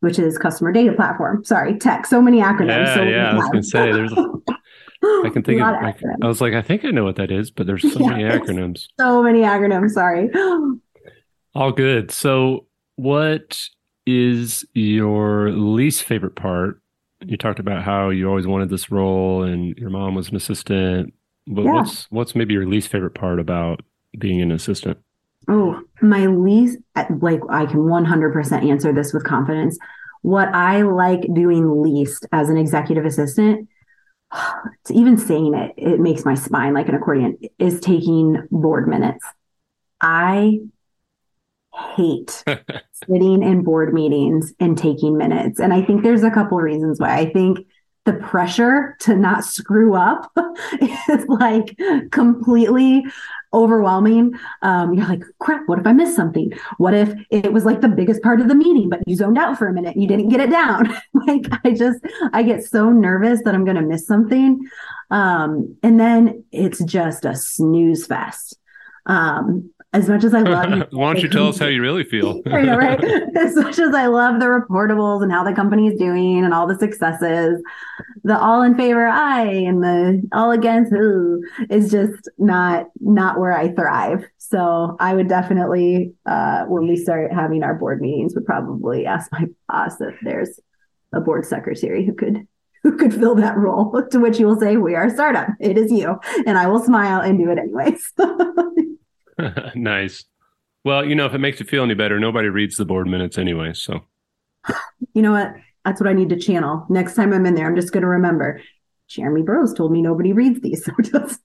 which 0.00 0.18
is 0.18 0.36
customer 0.36 0.72
data 0.72 0.92
platform. 0.92 1.42
Sorry, 1.42 1.78
tech. 1.78 2.04
So 2.06 2.20
many 2.20 2.40
acronyms. 2.40 2.86
Yeah, 2.86 2.94
so 2.94 3.02
yeah. 3.02 3.30
I 3.30 3.34
was 3.34 3.44
going 3.46 3.62
to 3.62 3.68
say 3.68 3.92
there's. 3.92 4.12
A- 4.12 4.32
I 5.02 5.30
can 5.32 5.42
think 5.44 5.60
of. 5.60 5.74
of 5.74 5.94
I, 6.22 6.26
was 6.26 6.40
like, 6.40 6.54
I 6.54 6.62
think 6.62 6.84
I 6.84 6.90
know 6.90 7.04
what 7.04 7.16
that 7.16 7.30
is, 7.30 7.50
but 7.50 7.66
there's 7.66 7.82
so 7.92 7.98
many 8.06 8.24
acronyms. 8.24 8.86
So 8.98 9.22
many 9.22 9.40
acronyms. 9.40 9.90
Sorry. 9.90 10.30
All 11.54 11.72
good. 11.72 12.10
So, 12.10 12.66
what 12.96 13.60
is 14.06 14.64
your 14.74 15.50
least 15.50 16.04
favorite 16.04 16.36
part? 16.36 16.80
You 17.20 17.36
talked 17.36 17.60
about 17.60 17.82
how 17.82 18.10
you 18.10 18.28
always 18.28 18.46
wanted 18.46 18.70
this 18.70 18.90
role 18.90 19.42
and 19.42 19.76
your 19.76 19.90
mom 19.90 20.14
was 20.14 20.28
an 20.28 20.36
assistant. 20.36 21.14
But 21.46 21.64
yeah. 21.64 21.72
what's 21.72 22.10
what's 22.10 22.34
maybe 22.34 22.54
your 22.54 22.66
least 22.66 22.88
favorite 22.88 23.14
part 23.14 23.40
about 23.40 23.82
being 24.18 24.40
an 24.40 24.52
assistant? 24.52 24.98
Oh, 25.48 25.82
my 26.00 26.26
least 26.26 26.78
like 27.20 27.40
I 27.50 27.66
can 27.66 27.80
100% 27.80 28.70
answer 28.70 28.92
this 28.92 29.12
with 29.12 29.24
confidence. 29.24 29.76
What 30.22 30.48
I 30.54 30.82
like 30.82 31.22
doing 31.34 31.82
least 31.82 32.26
as 32.32 32.48
an 32.48 32.56
executive 32.56 33.04
assistant, 33.04 33.68
even 34.90 35.16
saying 35.16 35.54
it, 35.54 35.74
it 35.76 36.00
makes 36.00 36.24
my 36.24 36.34
spine 36.34 36.74
like 36.74 36.88
an 36.88 36.94
accordion, 36.94 37.38
is 37.58 37.80
taking 37.80 38.46
board 38.50 38.88
minutes. 38.88 39.24
I 40.00 40.58
hate 41.96 42.44
sitting 42.92 43.42
in 43.42 43.62
board 43.62 43.94
meetings 43.94 44.52
and 44.60 44.76
taking 44.76 45.16
minutes. 45.16 45.60
And 45.60 45.72
I 45.72 45.82
think 45.82 46.02
there's 46.02 46.22
a 46.22 46.30
couple 46.30 46.58
reasons 46.58 47.00
why. 47.00 47.18
I 47.18 47.30
think 47.30 47.66
the 48.04 48.14
pressure 48.14 48.96
to 49.00 49.16
not 49.16 49.44
screw 49.44 49.94
up 49.94 50.30
is 50.80 51.26
like 51.28 51.78
completely 52.10 53.04
overwhelming. 53.54 54.32
Um, 54.62 54.94
you're 54.94 55.06
like, 55.06 55.22
crap, 55.38 55.62
what 55.66 55.78
if 55.78 55.86
I 55.86 55.92
missed 55.92 56.16
something? 56.16 56.52
What 56.78 56.94
if 56.94 57.12
it 57.30 57.52
was 57.52 57.64
like 57.64 57.80
the 57.80 57.88
biggest 57.88 58.22
part 58.22 58.40
of 58.40 58.48
the 58.48 58.54
meeting, 58.54 58.88
but 58.88 59.00
you 59.06 59.16
zoned 59.16 59.38
out 59.38 59.58
for 59.58 59.68
a 59.68 59.72
minute 59.72 59.94
and 59.94 60.02
you 60.02 60.08
didn't 60.08 60.28
get 60.28 60.40
it 60.40 60.50
down? 60.50 60.88
like, 61.26 61.46
I 61.64 61.72
just, 61.72 62.00
I 62.32 62.42
get 62.42 62.64
so 62.64 62.90
nervous 62.90 63.40
that 63.44 63.54
I'm 63.54 63.64
going 63.64 63.76
to 63.76 63.82
miss 63.82 64.06
something. 64.06 64.60
Um, 65.10 65.76
and 65.82 66.00
then 66.00 66.44
it's 66.52 66.82
just 66.84 67.24
a 67.24 67.36
snooze 67.36 68.06
fest. 68.06 68.58
Um, 69.06 69.70
as 69.92 70.08
much 70.08 70.24
as 70.24 70.32
I 70.32 70.40
love 70.40 70.88
why 70.92 71.12
don't 71.12 71.22
you 71.22 71.28
tell 71.28 71.48
us 71.48 71.58
how 71.58 71.66
you 71.74 71.82
really 71.82 72.04
feel? 72.04 72.40
Know, 72.52 72.76
right? 72.76 73.02
As 73.36 73.56
much 73.56 73.78
as 73.78 73.94
aye 73.94 74.06
love 74.06 74.38
the 74.38 74.46
reportables 74.46 75.22
and 75.22 75.32
how 75.32 75.42
the 75.42 75.52
company 75.52 75.88
is 75.88 75.98
doing 75.98 76.44
and 76.44 76.54
all 76.54 76.66
the 76.66 76.78
successes, 76.78 77.62
the 78.24 78.38
all 78.38 78.62
in 78.62 78.76
favor 78.76 79.06
I 79.06 79.44
and 79.44 79.82
the 79.82 80.22
all 80.32 80.52
against 80.52 80.92
who 80.92 81.42
is 81.70 81.90
just 81.90 82.28
not 82.38 82.86
not 83.00 83.40
where 83.40 83.52
I 83.52 83.72
thrive. 83.72 84.24
So 84.38 84.96
I 85.00 85.14
would 85.14 85.28
definitely, 85.28 86.12
uh, 86.26 86.64
when 86.66 86.86
we 86.86 86.96
start 86.96 87.32
having 87.32 87.62
our 87.62 87.74
board 87.74 88.00
meetings, 88.00 88.34
would 88.34 88.46
probably 88.46 89.06
ask 89.06 89.32
my 89.32 89.46
boss 89.68 90.00
if 90.00 90.14
there's 90.22 90.60
a 91.12 91.20
board 91.20 91.44
secretary 91.46 92.04
who 92.04 92.14
could 92.14 92.46
who 92.82 92.96
could 92.96 93.14
fill 93.14 93.34
that 93.36 93.56
role. 93.56 94.02
To 94.10 94.18
which 94.18 94.38
you 94.38 94.46
will 94.46 94.60
say, 94.60 94.76
"We 94.76 94.94
are 94.94 95.06
a 95.06 95.10
startup. 95.10 95.48
It 95.58 95.78
is 95.78 95.90
you," 95.90 96.18
and 96.46 96.58
I 96.58 96.68
will 96.68 96.80
smile 96.80 97.20
and 97.20 97.38
do 97.38 97.50
it 97.50 97.58
anyways. 97.58 98.12
nice. 99.74 100.24
Well, 100.84 101.04
you 101.04 101.14
know, 101.14 101.26
if 101.26 101.34
it 101.34 101.38
makes 101.38 101.60
you 101.60 101.66
feel 101.66 101.84
any 101.84 101.94
better, 101.94 102.18
nobody 102.18 102.48
reads 102.48 102.76
the 102.76 102.84
board 102.84 103.06
minutes 103.06 103.38
anyway. 103.38 103.72
So, 103.72 104.00
you 105.14 105.22
know 105.22 105.32
what? 105.32 105.54
That's 105.84 106.00
what 106.00 106.08
I 106.08 106.12
need 106.12 106.28
to 106.30 106.36
channel. 106.36 106.86
Next 106.88 107.14
time 107.14 107.32
I'm 107.32 107.46
in 107.46 107.54
there, 107.54 107.66
I'm 107.66 107.76
just 107.76 107.92
going 107.92 108.02
to 108.02 108.08
remember 108.08 108.60
Jeremy 109.08 109.42
Burrows 109.42 109.74
told 109.74 109.92
me 109.92 110.02
nobody 110.02 110.32
reads 110.32 110.60
these. 110.60 110.84
So 110.92 110.92
just 111.02 111.40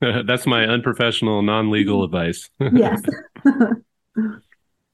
That's 0.26 0.46
my 0.46 0.66
unprofessional, 0.66 1.42
non 1.42 1.70
legal 1.70 2.04
advice. 2.04 2.50
yes. 2.72 3.00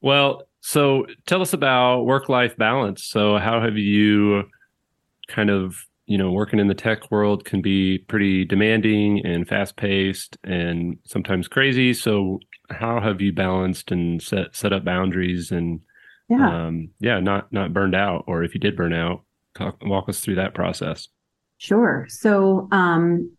well, 0.01 0.43
so 0.61 1.05
tell 1.25 1.41
us 1.41 1.53
about 1.53 2.03
work 2.03 2.29
life 2.29 2.55
balance. 2.55 3.03
So, 3.03 3.37
how 3.37 3.61
have 3.61 3.77
you 3.77 4.43
kind 5.27 5.49
of 5.49 5.75
you 6.05 6.17
know, 6.17 6.31
working 6.31 6.59
in 6.59 6.67
the 6.67 6.73
tech 6.73 7.09
world 7.11 7.45
can 7.45 7.61
be 7.61 7.99
pretty 7.99 8.43
demanding 8.45 9.25
and 9.25 9.47
fast 9.47 9.77
paced 9.77 10.37
and 10.43 10.97
sometimes 11.05 11.47
crazy. 11.47 11.93
So 11.93 12.39
how 12.69 12.99
have 12.99 13.21
you 13.21 13.31
balanced 13.31 13.91
and 13.91 14.21
set 14.21 14.55
set 14.55 14.73
up 14.73 14.83
boundaries 14.83 15.51
and 15.51 15.81
yeah, 16.29 16.65
um, 16.65 16.89
yeah, 16.99 17.19
not 17.19 17.51
not 17.51 17.73
burned 17.73 17.95
out, 17.95 18.23
or 18.27 18.43
if 18.43 18.53
you 18.53 18.59
did 18.59 18.77
burn 18.77 18.93
out, 18.93 19.23
talk, 19.53 19.77
walk 19.83 20.07
us 20.07 20.21
through 20.21 20.35
that 20.35 20.53
process. 20.53 21.09
Sure. 21.57 22.07
So, 22.09 22.69
um, 22.71 23.35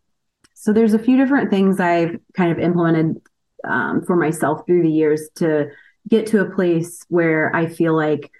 so 0.53 0.71
there's 0.71 0.93
a 0.93 0.99
few 0.99 1.17
different 1.17 1.49
things 1.49 1.79
I've 1.79 2.17
kind 2.35 2.51
of 2.51 2.59
implemented 2.59 3.21
um, 3.67 4.03
for 4.05 4.15
myself 4.15 4.65
through 4.65 4.83
the 4.83 4.91
years 4.91 5.27
to 5.35 5.71
get 6.07 6.27
to 6.27 6.41
a 6.41 6.51
place 6.51 7.03
where 7.09 7.53
I 7.55 7.67
feel 7.67 7.95
like 7.95 8.31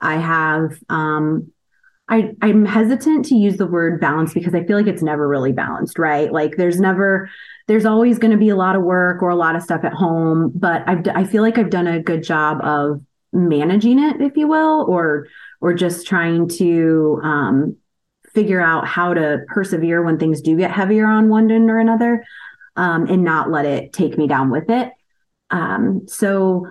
I 0.00 0.16
have 0.16 0.78
um, 0.88 1.50
I, 2.08 2.32
I'm 2.42 2.64
hesitant 2.64 3.24
to 3.26 3.34
use 3.34 3.56
the 3.56 3.66
word 3.66 4.00
balance 4.00 4.34
because 4.34 4.54
I 4.54 4.64
feel 4.64 4.76
like 4.76 4.86
it's 4.86 5.02
never 5.02 5.26
really 5.26 5.52
balanced, 5.52 5.98
right? 5.98 6.30
Like 6.30 6.56
there's 6.56 6.78
never, 6.78 7.30
there's 7.68 7.86
always 7.86 8.18
going 8.18 8.32
to 8.32 8.36
be 8.36 8.50
a 8.50 8.56
lot 8.56 8.76
of 8.76 8.82
work 8.82 9.22
or 9.22 9.30
a 9.30 9.36
lot 9.36 9.56
of 9.56 9.62
stuff 9.62 9.84
at 9.84 9.94
home, 9.94 10.52
but 10.54 10.82
I've, 10.86 11.06
I 11.14 11.24
feel 11.24 11.42
like 11.42 11.58
I've 11.58 11.70
done 11.70 11.86
a 11.86 12.02
good 12.02 12.22
job 12.22 12.58
of 12.62 13.00
managing 13.32 13.98
it, 13.98 14.20
if 14.20 14.36
you 14.36 14.46
will, 14.46 14.84
or, 14.88 15.28
or 15.60 15.72
just 15.72 16.06
trying 16.06 16.48
to, 16.48 17.20
um, 17.22 17.76
figure 18.34 18.60
out 18.60 18.86
how 18.86 19.12
to 19.12 19.40
persevere 19.48 20.02
when 20.02 20.18
things 20.18 20.40
do 20.40 20.56
get 20.56 20.70
heavier 20.70 21.06
on 21.06 21.28
one 21.28 21.50
end 21.50 21.70
or 21.70 21.78
another, 21.78 22.24
um, 22.76 23.06
and 23.06 23.22
not 23.22 23.50
let 23.50 23.66
it 23.66 23.92
take 23.92 24.16
me 24.16 24.26
down 24.26 24.50
with 24.50 24.70
it. 24.70 24.90
Um, 25.50 26.02
so 26.08 26.66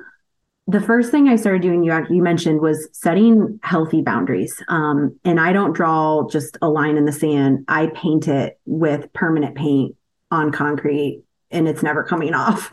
the 0.68 0.82
first 0.82 1.12
thing 1.12 1.28
I 1.28 1.36
started 1.36 1.62
doing, 1.62 1.84
you 1.84 1.94
you 2.10 2.22
mentioned, 2.22 2.62
was 2.62 2.88
setting 2.94 3.60
healthy 3.64 4.02
boundaries. 4.02 4.62
Um, 4.68 5.20
and 5.26 5.40
I 5.40 5.54
don't 5.54 5.74
draw 5.74 6.28
just 6.30 6.58
a 6.62 6.70
line 6.70 6.98
in 6.98 7.06
the 7.06 7.12
sand. 7.12 7.66
I 7.68 7.88
paint 7.88 8.28
it 8.28 8.60
with 8.66 9.12
permanent 9.14 9.56
paint 9.56 9.96
on 10.30 10.52
concrete, 10.52 11.24
and 11.50 11.68
it's 11.68 11.84
never 11.84 12.04
coming 12.04 12.34
off 12.36 12.72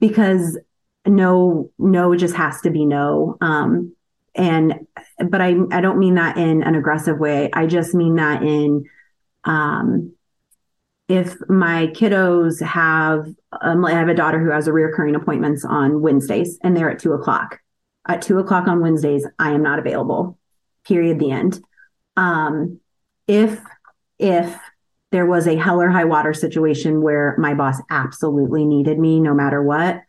because 0.00 0.58
no, 1.06 1.70
no 1.78 2.14
just 2.16 2.34
has 2.34 2.60
to 2.62 2.70
be 2.70 2.84
no. 2.84 3.38
Um, 3.40 3.94
and 4.34 4.86
but 5.28 5.40
I 5.40 5.54
I 5.72 5.80
don't 5.80 5.98
mean 5.98 6.14
that 6.16 6.36
in 6.36 6.62
an 6.62 6.74
aggressive 6.74 7.18
way. 7.18 7.50
I 7.52 7.66
just 7.66 7.94
mean 7.94 8.16
that 8.16 8.42
in 8.42 8.84
um, 9.44 10.12
if 11.10 11.36
my 11.48 11.88
kiddos 11.88 12.64
have, 12.64 13.26
um, 13.60 13.84
I 13.84 13.90
have 13.94 14.08
a 14.08 14.14
daughter 14.14 14.38
who 14.38 14.50
has 14.50 14.68
a 14.68 14.70
reoccurring 14.70 15.16
appointments 15.16 15.64
on 15.64 16.02
Wednesdays 16.02 16.56
and 16.62 16.76
they're 16.76 16.88
at 16.88 17.00
two 17.00 17.12
o'clock. 17.14 17.58
At 18.06 18.22
two 18.22 18.38
o'clock 18.38 18.68
on 18.68 18.80
Wednesdays, 18.80 19.26
I 19.36 19.50
am 19.50 19.62
not 19.62 19.80
available. 19.80 20.38
Period. 20.86 21.18
The 21.18 21.32
end. 21.32 21.60
Um, 22.16 22.78
if 23.26 23.60
if 24.20 24.56
there 25.10 25.26
was 25.26 25.48
a 25.48 25.56
hell 25.56 25.82
or 25.82 25.90
high 25.90 26.04
water 26.04 26.32
situation 26.32 27.02
where 27.02 27.34
my 27.38 27.54
boss 27.54 27.80
absolutely 27.90 28.64
needed 28.64 28.96
me 28.96 29.18
no 29.18 29.34
matter 29.34 29.60
what, 29.60 30.02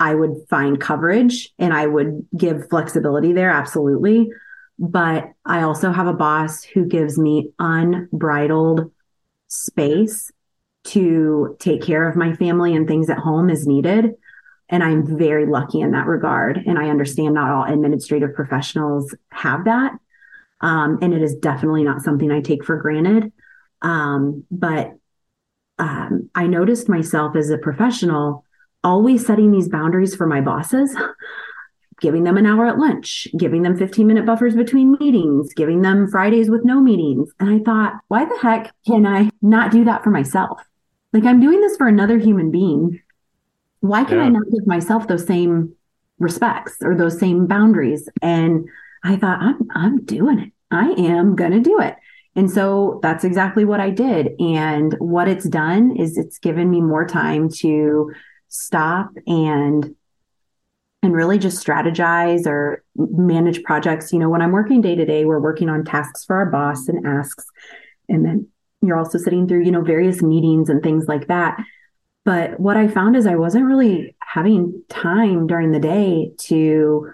I 0.00 0.16
would 0.16 0.34
find 0.50 0.80
coverage 0.80 1.52
and 1.60 1.72
I 1.72 1.86
would 1.86 2.26
give 2.36 2.68
flexibility 2.68 3.32
there. 3.32 3.50
Absolutely. 3.50 4.32
But 4.80 5.30
I 5.44 5.62
also 5.62 5.92
have 5.92 6.08
a 6.08 6.12
boss 6.12 6.64
who 6.64 6.86
gives 6.86 7.18
me 7.18 7.52
unbridled 7.60 8.90
space 9.46 10.32
to 10.84 11.56
take 11.58 11.82
care 11.82 12.08
of 12.08 12.16
my 12.16 12.34
family 12.34 12.74
and 12.74 12.88
things 12.88 13.10
at 13.10 13.18
home 13.18 13.50
as 13.50 13.66
needed. 13.66 14.12
And 14.68 14.82
I'm 14.82 15.18
very 15.18 15.46
lucky 15.46 15.80
in 15.80 15.90
that 15.92 16.06
regard. 16.06 16.56
And 16.56 16.78
I 16.78 16.88
understand 16.88 17.34
not 17.34 17.50
all 17.50 17.64
administrative 17.64 18.34
professionals 18.34 19.14
have 19.30 19.64
that. 19.64 19.92
Um, 20.60 20.98
and 21.02 21.12
it 21.12 21.22
is 21.22 21.34
definitely 21.34 21.84
not 21.84 22.02
something 22.02 22.30
I 22.30 22.40
take 22.40 22.64
for 22.64 22.76
granted. 22.76 23.32
Um, 23.82 24.44
but 24.50 24.92
um, 25.78 26.30
I 26.34 26.46
noticed 26.46 26.88
myself 26.88 27.34
as 27.36 27.50
a 27.50 27.58
professional 27.58 28.44
always 28.84 29.26
setting 29.26 29.50
these 29.50 29.68
boundaries 29.68 30.14
for 30.14 30.26
my 30.26 30.40
bosses, 30.40 30.94
giving 32.00 32.24
them 32.24 32.36
an 32.36 32.46
hour 32.46 32.66
at 32.66 32.78
lunch, 32.78 33.26
giving 33.36 33.62
them 33.62 33.76
15 33.76 34.06
minute 34.06 34.26
buffers 34.26 34.54
between 34.54 34.96
meetings, 35.00 35.52
giving 35.54 35.82
them 35.82 36.08
Fridays 36.08 36.50
with 36.50 36.64
no 36.64 36.80
meetings. 36.80 37.30
And 37.40 37.50
I 37.50 37.58
thought, 37.58 37.94
why 38.08 38.24
the 38.24 38.38
heck 38.40 38.74
can 38.86 39.06
I 39.06 39.30
not 39.42 39.72
do 39.72 39.84
that 39.84 40.04
for 40.04 40.10
myself? 40.10 40.60
Like 41.12 41.24
I'm 41.24 41.40
doing 41.40 41.60
this 41.60 41.76
for 41.76 41.88
another 41.88 42.18
human 42.18 42.50
being. 42.50 43.00
Why 43.80 44.04
can 44.04 44.18
yeah. 44.18 44.24
I 44.24 44.28
not 44.28 44.50
give 44.52 44.66
myself 44.66 45.08
those 45.08 45.26
same 45.26 45.74
respects 46.18 46.76
or 46.82 46.94
those 46.94 47.18
same 47.18 47.46
boundaries? 47.46 48.08
And 48.22 48.68
I 49.02 49.16
thought, 49.16 49.40
I'm 49.40 49.68
I'm 49.74 50.04
doing 50.04 50.38
it. 50.38 50.52
I 50.70 50.90
am 50.90 51.34
gonna 51.34 51.60
do 51.60 51.80
it. 51.80 51.96
And 52.36 52.50
so 52.50 53.00
that's 53.02 53.24
exactly 53.24 53.64
what 53.64 53.80
I 53.80 53.90
did. 53.90 54.40
And 54.40 54.94
what 54.98 55.28
it's 55.28 55.48
done 55.48 55.96
is 55.96 56.16
it's 56.16 56.38
given 56.38 56.70
me 56.70 56.80
more 56.80 57.06
time 57.06 57.48
to 57.58 58.12
stop 58.48 59.10
and 59.26 59.94
and 61.02 61.14
really 61.14 61.38
just 61.38 61.66
strategize 61.66 62.46
or 62.46 62.84
manage 62.94 63.62
projects. 63.62 64.12
You 64.12 64.18
know, 64.18 64.28
when 64.28 64.42
I'm 64.42 64.52
working 64.52 64.80
day 64.82 64.94
to 64.94 65.06
day, 65.06 65.24
we're 65.24 65.40
working 65.40 65.70
on 65.70 65.84
tasks 65.84 66.24
for 66.24 66.36
our 66.36 66.46
boss 66.46 66.88
and 66.88 67.06
asks. 67.06 67.44
And 68.08 68.24
then 68.24 68.48
you're 68.82 68.98
also 68.98 69.18
sitting 69.18 69.46
through, 69.46 69.64
you 69.64 69.70
know, 69.70 69.82
various 69.82 70.22
meetings 70.22 70.68
and 70.68 70.82
things 70.82 71.06
like 71.06 71.28
that. 71.28 71.58
But 72.24 72.60
what 72.60 72.76
I 72.76 72.88
found 72.88 73.16
is 73.16 73.26
I 73.26 73.36
wasn't 73.36 73.66
really 73.66 74.16
having 74.20 74.82
time 74.88 75.46
during 75.46 75.72
the 75.72 75.80
day 75.80 76.32
to 76.48 77.10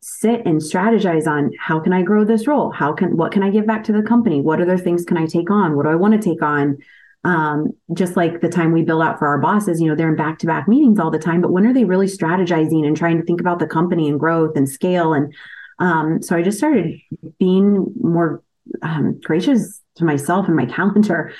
sit 0.00 0.42
and 0.46 0.60
strategize 0.60 1.26
on 1.26 1.52
how 1.58 1.78
can 1.78 1.92
I 1.92 2.02
grow 2.02 2.24
this 2.24 2.46
role? 2.46 2.70
How 2.70 2.92
can 2.92 3.16
what 3.16 3.32
can 3.32 3.42
I 3.42 3.50
give 3.50 3.66
back 3.66 3.84
to 3.84 3.92
the 3.92 4.02
company? 4.02 4.40
What 4.40 4.60
other 4.60 4.78
things 4.78 5.04
can 5.04 5.18
I 5.18 5.26
take 5.26 5.50
on? 5.50 5.76
What 5.76 5.84
do 5.84 5.90
I 5.90 5.94
want 5.94 6.14
to 6.14 6.28
take 6.30 6.42
on? 6.42 6.78
Um, 7.22 7.72
just 7.92 8.16
like 8.16 8.40
the 8.40 8.48
time 8.48 8.72
we 8.72 8.82
bill 8.82 9.02
out 9.02 9.18
for 9.18 9.28
our 9.28 9.38
bosses, 9.38 9.78
you 9.78 9.88
know, 9.88 9.94
they're 9.94 10.08
in 10.08 10.16
back 10.16 10.38
to 10.38 10.46
back 10.46 10.66
meetings 10.66 10.98
all 10.98 11.10
the 11.10 11.18
time, 11.18 11.42
but 11.42 11.52
when 11.52 11.66
are 11.66 11.74
they 11.74 11.84
really 11.84 12.06
strategizing 12.06 12.86
and 12.86 12.96
trying 12.96 13.18
to 13.18 13.24
think 13.24 13.42
about 13.42 13.58
the 13.58 13.66
company 13.66 14.08
and 14.08 14.18
growth 14.18 14.56
and 14.56 14.68
scale? 14.68 15.12
And 15.12 15.34
Um, 15.80 16.20
so 16.22 16.36
I 16.36 16.42
just 16.42 16.58
started 16.58 16.98
being 17.38 17.92
more 18.00 18.42
um, 18.82 19.20
gracious 19.22 19.80
to 19.96 20.04
myself 20.04 20.46
and 20.46 20.56
my 20.56 20.66
calendar 20.66 21.32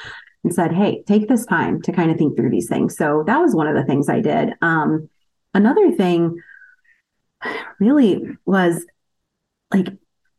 and 0.44 0.54
said, 0.54 0.72
Hey, 0.72 1.02
take 1.06 1.28
this 1.28 1.46
time 1.46 1.82
to 1.82 1.92
kind 1.92 2.10
of 2.10 2.16
think 2.16 2.36
through 2.36 2.50
these 2.50 2.68
things. 2.68 2.96
So 2.96 3.24
that 3.26 3.38
was 3.38 3.54
one 3.54 3.66
of 3.66 3.74
the 3.74 3.84
things 3.84 4.08
I 4.08 4.20
did. 4.20 4.54
Um, 4.62 5.08
another 5.54 5.92
thing 5.92 6.40
really 7.78 8.22
was 8.44 8.84
like, 9.72 9.88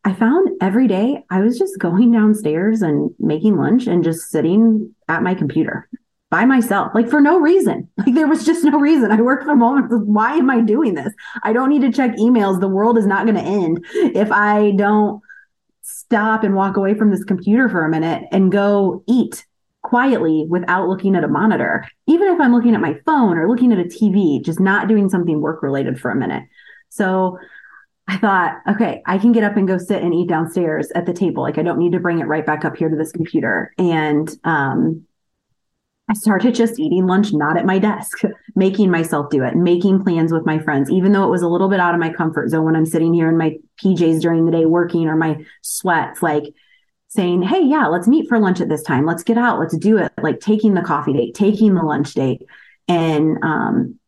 I 0.04 0.14
found 0.14 0.50
every 0.62 0.88
day 0.88 1.24
I 1.30 1.42
was 1.42 1.60
just 1.60 1.78
going 1.78 2.12
downstairs 2.12 2.82
and 2.82 3.12
making 3.20 3.58
lunch 3.58 3.86
and 3.86 4.04
just 4.04 4.32
sitting 4.32 4.96
at 5.08 5.22
my 5.22 5.36
computer 5.36 5.88
by 6.32 6.46
myself, 6.46 6.94
like 6.96 7.10
for 7.10 7.22
no 7.22 7.40
reason. 7.40 7.88
Like 7.98 8.16
there 8.16 8.28
was 8.28 8.44
just 8.44 8.64
no 8.64 8.80
reason. 8.80 9.12
I 9.12 9.22
work 9.22 9.44
from 9.44 9.60
home. 9.60 9.88
Why 10.12 10.36
am 10.36 10.50
I 10.50 10.62
doing 10.62 10.96
this? 10.96 11.14
I 11.44 11.54
don't 11.54 11.70
need 11.70 11.84
to 11.84 11.92
check 11.92 12.16
emails. 12.16 12.60
The 12.60 12.68
world 12.68 12.98
is 12.98 13.06
not 13.06 13.26
going 13.28 13.36
to 13.36 13.44
end 13.44 13.86
if 13.94 14.32
I 14.32 14.72
don't 14.72 15.22
stop 16.00 16.44
and 16.44 16.56
walk 16.56 16.78
away 16.78 16.94
from 16.94 17.12
this 17.12 17.24
computer 17.24 17.70
for 17.70 17.86
a 17.86 17.90
minute 17.90 18.24
and 18.32 18.52
go 18.52 19.04
eat 19.08 19.46
quietly 19.82 20.46
without 20.50 20.88
looking 20.88 21.16
at 21.16 21.24
a 21.24 21.28
monitor, 21.28 21.88
even 22.08 22.28
if 22.28 22.40
I'm 22.40 22.54
looking 22.54 22.76
at 22.76 22.82
my 22.82 22.96
phone 23.06 23.38
or 23.38 23.50
looking 23.50 23.72
at 23.72 23.80
a 23.80 23.84
TV, 23.84 24.44
just 24.44 24.60
not 24.60 24.88
doing 24.88 25.10
something 25.10 25.42
work 25.42 25.64
related 25.64 26.00
for 26.00 26.12
a 26.12 26.16
minute. 26.16 26.44
So 26.90 27.38
I 28.08 28.18
thought, 28.18 28.58
okay, 28.70 29.02
I 29.06 29.18
can 29.18 29.32
get 29.32 29.44
up 29.44 29.58
and 29.58 29.68
go 29.68 29.78
sit 29.78 30.04
and 30.04 30.14
eat 30.14 30.28
downstairs 30.28 30.92
at 30.92 31.06
the 31.06 31.14
table. 31.14 31.44
Like 31.44 31.58
I 31.58 31.64
don't 31.64 31.80
need 31.80 31.94
to 31.94 32.00
bring 32.00 32.20
it 32.20 32.28
right 32.28 32.46
back 32.46 32.66
up 32.66 32.76
here 32.76 32.90
to 32.90 32.96
this 32.96 33.12
computer. 33.12 33.74
And 33.78 34.30
um, 34.44 35.06
I 36.10 36.14
started 36.14 36.56
just 36.56 36.80
eating 36.80 37.08
lunch 37.08 37.32
not 37.32 37.58
at 37.58 37.66
my 37.66 37.80
desk, 37.80 38.22
making 38.56 38.92
myself 38.92 39.30
do 39.30 39.44
it, 39.44 39.56
making 39.56 40.04
plans 40.04 40.34
with 40.34 40.46
my 40.46 40.60
friends, 40.60 40.90
even 40.90 41.12
though 41.12 41.24
it 41.24 41.32
was 41.32 41.42
a 41.42 41.48
little 41.48 41.70
bit 41.70 41.80
out 41.80 41.94
of 41.94 42.00
my 42.00 42.12
comfort 42.12 42.50
zone 42.50 42.66
when 42.66 42.76
I'm 42.76 42.86
sitting 42.86 43.14
here 43.14 43.30
in 43.30 43.38
my 43.38 43.58
PJs 43.84 44.22
during 44.22 44.46
the 44.46 44.52
day 44.52 44.66
working 44.66 45.08
or 45.08 45.16
my 45.16 45.46
sweats, 45.62 46.22
like 46.22 46.54
saying, 47.08 47.42
Hey, 47.42 47.64
yeah, 47.64 47.88
let's 47.88 48.08
meet 48.08 48.28
for 48.28 48.40
lunch 48.40 48.62
at 48.62 48.70
this 48.70 48.84
time. 48.84 49.06
Let's 49.06 49.24
get 49.24 49.38
out. 49.38 49.60
Let's 49.60 49.78
do 49.78 49.98
it. 49.98 50.12
Like 50.22 50.40
taking 50.40 50.74
the 50.74 50.82
coffee 50.82 51.14
date, 51.14 51.36
taking 51.36 51.76
the 51.76 51.84
lunch 51.84 52.14
date. 52.14 52.42
And 52.88 53.38
um, 53.44 54.00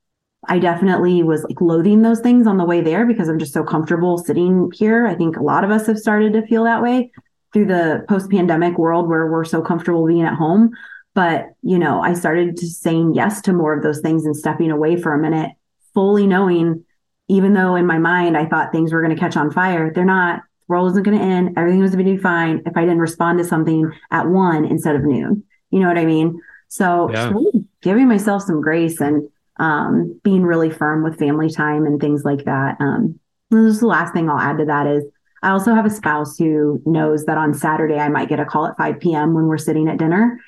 I 0.47 0.59
definitely 0.59 1.23
was 1.23 1.43
like 1.43 1.61
loathing 1.61 2.01
those 2.01 2.19
things 2.19 2.47
on 2.47 2.57
the 2.57 2.65
way 2.65 2.81
there 2.81 3.05
because 3.05 3.29
I'm 3.29 3.39
just 3.39 3.53
so 3.53 3.63
comfortable 3.63 4.17
sitting 4.17 4.71
here. 4.73 5.07
I 5.07 5.15
think 5.15 5.37
a 5.37 5.43
lot 5.43 5.63
of 5.63 5.71
us 5.71 5.87
have 5.87 5.97
started 5.97 6.33
to 6.33 6.45
feel 6.47 6.65
that 6.65 6.81
way 6.81 7.11
through 7.53 7.67
the 7.67 8.03
post 8.09 8.29
pandemic 8.29 8.77
world 8.77 9.07
where 9.07 9.31
we're 9.31 9.45
so 9.45 9.61
comfortable 9.61 10.05
being 10.05 10.23
at 10.23 10.33
home. 10.33 10.71
But, 11.13 11.49
you 11.61 11.77
know, 11.77 12.01
I 12.01 12.13
started 12.13 12.57
to 12.57 12.67
saying 12.67 13.13
yes 13.13 13.41
to 13.43 13.53
more 13.53 13.75
of 13.75 13.83
those 13.83 14.01
things 14.01 14.25
and 14.25 14.35
stepping 14.35 14.71
away 14.71 14.95
for 14.95 15.13
a 15.13 15.19
minute, 15.19 15.51
fully 15.93 16.25
knowing, 16.25 16.85
even 17.27 17.53
though 17.53 17.75
in 17.75 17.85
my 17.85 17.99
mind 17.99 18.35
I 18.35 18.45
thought 18.45 18.71
things 18.71 18.91
were 18.91 19.01
going 19.01 19.15
to 19.15 19.19
catch 19.19 19.37
on 19.37 19.51
fire, 19.51 19.91
they're 19.93 20.05
not. 20.05 20.41
The 20.67 20.73
world 20.73 20.91
isn't 20.91 21.03
going 21.03 21.17
to 21.17 21.23
end. 21.23 21.57
Everything 21.57 21.81
was 21.81 21.91
going 21.93 22.05
to 22.05 22.11
be 22.13 22.17
fine 22.17 22.63
if 22.65 22.75
I 22.75 22.81
didn't 22.81 22.99
respond 22.99 23.37
to 23.39 23.45
something 23.45 23.91
at 24.11 24.27
one 24.27 24.65
instead 24.65 24.95
of 24.95 25.03
noon. 25.03 25.43
You 25.69 25.79
know 25.81 25.87
what 25.87 25.97
I 25.97 26.05
mean? 26.05 26.39
So 26.69 27.11
yeah. 27.11 27.29
really 27.29 27.65
giving 27.81 28.07
myself 28.07 28.43
some 28.43 28.61
grace 28.61 28.99
and 28.99 29.29
um, 29.57 30.19
being 30.23 30.43
really 30.43 30.71
firm 30.71 31.03
with 31.03 31.19
family 31.19 31.49
time 31.49 31.85
and 31.85 31.99
things 31.99 32.23
like 32.23 32.45
that. 32.45 32.77
Um, 32.79 33.19
this 33.51 33.75
is 33.75 33.79
the 33.81 33.87
last 33.87 34.13
thing 34.13 34.29
I'll 34.29 34.39
add 34.39 34.57
to 34.57 34.65
that 34.65 34.87
is 34.87 35.03
I 35.43 35.49
also 35.49 35.75
have 35.75 35.85
a 35.85 35.89
spouse 35.89 36.37
who 36.37 36.81
knows 36.85 37.25
that 37.25 37.37
on 37.37 37.53
Saturday 37.53 37.99
I 37.99 38.09
might 38.09 38.29
get 38.29 38.39
a 38.39 38.45
call 38.45 38.65
at 38.65 38.77
5 38.77 38.99
p.m. 38.99 39.33
when 39.33 39.45
we're 39.45 39.57
sitting 39.57 39.87
at 39.89 39.97
dinner 39.97 40.39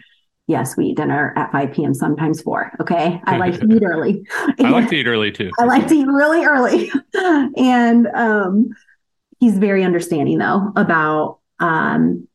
yes, 0.48 0.78
we 0.78 0.88
eat 0.88 0.98
dinner 0.98 1.34
at 1.36 1.52
5 1.52 1.72
p.m., 1.72 1.94
sometimes 1.94 2.42
4. 2.42 2.74
Okay. 2.82 3.22
I 3.26 3.38
like 3.38 3.60
to 3.60 3.68
eat 3.68 3.84
early. 3.84 4.26
I 4.60 4.70
like 4.70 4.90
to 4.90 4.96
eat 4.96 5.08
early 5.08 5.32
too. 5.32 5.52
I 5.60 5.66
like 5.66 5.88
to 5.88 5.96
eat 5.96 6.08
really 6.08 6.46
early. 6.46 6.92
and 7.58 8.08
um, 8.08 8.70
he's 9.40 9.58
very 9.58 9.84
understanding, 9.84 10.38
though, 10.38 10.72
about 10.76 11.40
um, 11.60 12.28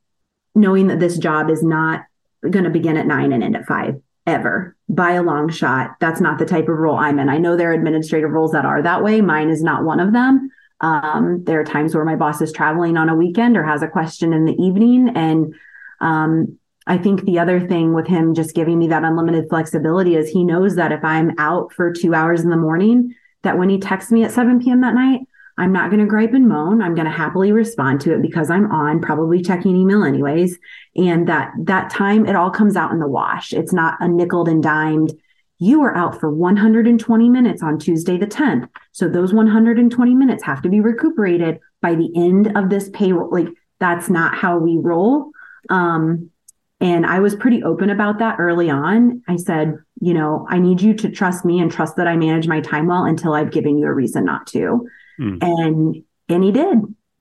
knowing 0.55 0.89
that 0.89 1.01
this 1.01 1.19
job 1.19 1.51
is 1.51 1.63
not 1.63 2.03
going 2.43 2.65
to 2.65 2.71
begin 2.71 2.97
at 2.97 3.07
9 3.07 3.33
and 3.33 3.45
end 3.45 3.57
at 3.57 3.67
5 3.67 4.01
ever 4.27 4.77
by 4.89 5.13
a 5.13 5.23
long 5.23 5.49
shot. 5.49 5.97
That's 6.01 6.21
not 6.21 6.39
the 6.39 6.47
type 6.47 6.69
of 6.69 6.79
role 6.79 6.97
I'm 6.97 7.19
in. 7.19 7.29
I 7.29 7.39
know 7.39 7.57
there 7.57 7.71
are 7.71 7.75
administrative 7.75 8.31
roles 8.31 8.53
that 8.53 8.65
are 8.65 8.83
that 8.83 9.03
way. 9.03 9.21
Mine 9.21 9.51
is 9.51 9.63
not 9.63 9.85
one 9.85 10.01
of 10.01 10.13
them. 10.13 10.51
Um, 10.81 11.45
there 11.45 11.61
are 11.61 11.65
times 11.65 11.95
where 11.95 12.05
my 12.05 12.17
boss 12.17 12.41
is 12.41 12.53
traveling 12.53 12.97
on 12.97 13.09
a 13.09 13.15
weekend 13.15 13.57
or 13.57 13.63
has 13.63 13.83
a 13.83 13.89
question 13.89 14.33
in 14.33 14.47
the 14.47 14.55
evening 14.55 15.11
and 15.15 15.55
um, 16.01 16.59
I 16.91 16.99
think 16.99 17.23
the 17.23 17.39
other 17.39 17.61
thing 17.69 17.95
with 17.95 18.09
him 18.09 18.35
just 18.35 18.53
giving 18.53 18.77
me 18.77 18.89
that 18.89 19.05
unlimited 19.05 19.49
flexibility 19.49 20.17
is 20.17 20.29
he 20.29 20.43
knows 20.43 20.75
that 20.75 20.91
if 20.91 21.05
I'm 21.05 21.31
out 21.39 21.73
for 21.73 21.93
two 21.93 22.17
hours 22.17 22.41
in 22.41 22.51
the 22.51 22.57
morning, 22.57 23.15
that 23.45 23.57
when 23.57 23.69
he 23.69 23.79
texts 23.79 24.11
me 24.11 24.25
at 24.25 24.33
7 24.33 24.61
p.m. 24.61 24.81
that 24.81 24.97
night, 24.97 25.21
I'm 25.57 25.71
not 25.73 25.91
going 25.91 26.01
to 26.01 26.07
gripe 26.07 26.35
and 26.35 26.49
moan. 26.49 26.83
I'm 26.83 26.97
going 26.97 27.05
to 27.05 27.13
happily 27.13 27.53
respond 27.53 28.01
to 28.01 28.15
it 28.15 28.23
because 28.23 28.51
I'm 28.51 28.73
on, 28.73 29.01
probably 29.01 29.41
checking 29.41 29.77
email 29.77 30.03
anyways. 30.03 30.59
And 30.97 31.29
that 31.29 31.53
that 31.61 31.91
time 31.91 32.27
it 32.27 32.35
all 32.35 32.51
comes 32.51 32.75
out 32.75 32.91
in 32.91 32.99
the 32.99 33.07
wash. 33.07 33.53
It's 33.53 33.73
not 33.73 33.95
a 34.01 34.09
nickel 34.09 34.49
and 34.49 34.61
dimed. 34.61 35.13
You 35.61 35.83
are 35.83 35.97
out 35.97 36.19
for 36.19 36.29
120 36.29 37.29
minutes 37.29 37.63
on 37.63 37.79
Tuesday 37.79 38.19
the 38.19 38.27
10th. 38.27 38.69
So 38.91 39.09
those 39.09 39.33
120 39.33 40.15
minutes 40.17 40.43
have 40.43 40.61
to 40.63 40.69
be 40.69 40.81
recuperated 40.81 41.61
by 41.81 41.95
the 41.95 42.11
end 42.17 42.57
of 42.59 42.69
this 42.69 42.91
payroll. 42.93 43.31
Like 43.31 43.47
that's 43.79 44.11
not 44.11 44.35
how 44.35 44.59
we 44.59 44.77
roll. 44.77 45.31
Um, 45.69 46.31
and 46.81 47.05
I 47.05 47.21
was 47.21 47.37
pretty 47.37 47.63
open 47.63 47.91
about 47.91 48.19
that 48.21 48.37
early 48.39 48.71
on. 48.71 49.23
I 49.29 49.37
said, 49.37 49.77
you 50.01 50.15
know, 50.15 50.47
I 50.49 50.59
need 50.59 50.81
you 50.81 50.95
to 50.95 51.11
trust 51.11 51.45
me 51.45 51.61
and 51.61 51.71
trust 51.71 51.97
that 51.97 52.07
I 52.07 52.17
manage 52.17 52.49
my 52.49 52.61
time 52.61 52.87
well 52.87 53.05
until 53.05 53.35
I've 53.35 53.51
given 53.51 53.77
you 53.77 53.87
a 53.87 53.93
reason 53.93 54.25
not 54.25 54.47
to. 54.49 54.89
Mm. 55.21 55.39
And 55.43 56.05
and 56.29 56.45
he 56.45 56.53
did. 56.53 56.79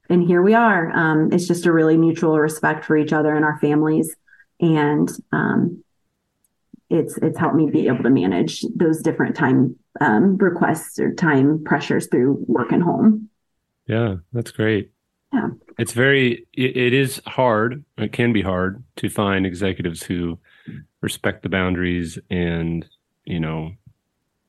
And 0.10 0.24
here 0.26 0.42
we 0.42 0.54
are. 0.54 0.90
Um, 0.92 1.32
it's 1.34 1.48
just 1.48 1.66
a 1.66 1.72
really 1.72 1.98
mutual 1.98 2.40
respect 2.40 2.86
for 2.86 2.96
each 2.96 3.12
other 3.14 3.36
and 3.36 3.44
our 3.44 3.60
families. 3.60 4.16
And 4.62 5.10
um, 5.32 5.84
it's 6.90 7.18
it's 7.18 7.38
helped 7.38 7.56
me 7.56 7.70
be 7.70 7.88
able 7.88 8.04
to 8.04 8.10
manage 8.10 8.64
those 8.76 9.02
different 9.02 9.36
time 9.36 9.76
um, 10.00 10.38
requests 10.38 11.00
or 11.00 11.14
time 11.14 11.64
pressures 11.66 12.08
through 12.08 12.44
work 12.48 12.72
and 12.72 12.82
home. 12.82 13.30
Yeah, 13.88 14.18
that's 14.32 14.52
great. 14.52 14.92
Yeah. 15.34 15.50
It's 15.78 15.94
very, 15.94 16.48
it, 16.54 16.76
it 16.76 16.94
is 16.94 17.22
hard. 17.28 17.84
It 17.98 18.12
can 18.12 18.34
be 18.34 18.42
hard 18.42 18.84
to 18.98 19.10
find 19.10 19.46
executives 19.46 20.04
who 20.04 20.40
respect 21.02 21.44
the 21.44 21.50
boundaries 21.50 22.20
and, 22.30 22.86
you 23.26 23.40
know, 23.40 23.72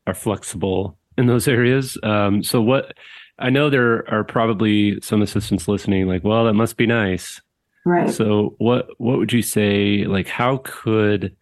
are 0.07 0.14
flexible 0.14 0.97
in 1.19 1.27
those 1.27 1.47
areas. 1.47 1.99
Um, 2.03 2.43
so 2.43 2.61
what, 2.61 2.95
I 3.38 3.51
know 3.51 3.71
there 3.71 4.11
are 4.12 4.25
probably 4.25 5.01
some 5.01 5.23
assistants 5.23 5.69
listening 5.69 6.07
like, 6.07 6.25
well, 6.25 6.45
that 6.47 6.55
must 6.55 6.77
be 6.77 6.87
nice. 6.87 7.40
Right. 7.85 8.11
So 8.11 8.55
what, 8.59 8.88
what 8.99 9.19
would 9.19 9.33
you 9.33 9.43
say, 9.43 10.05
like, 10.05 10.29
how 10.29 10.62
could 10.64 11.37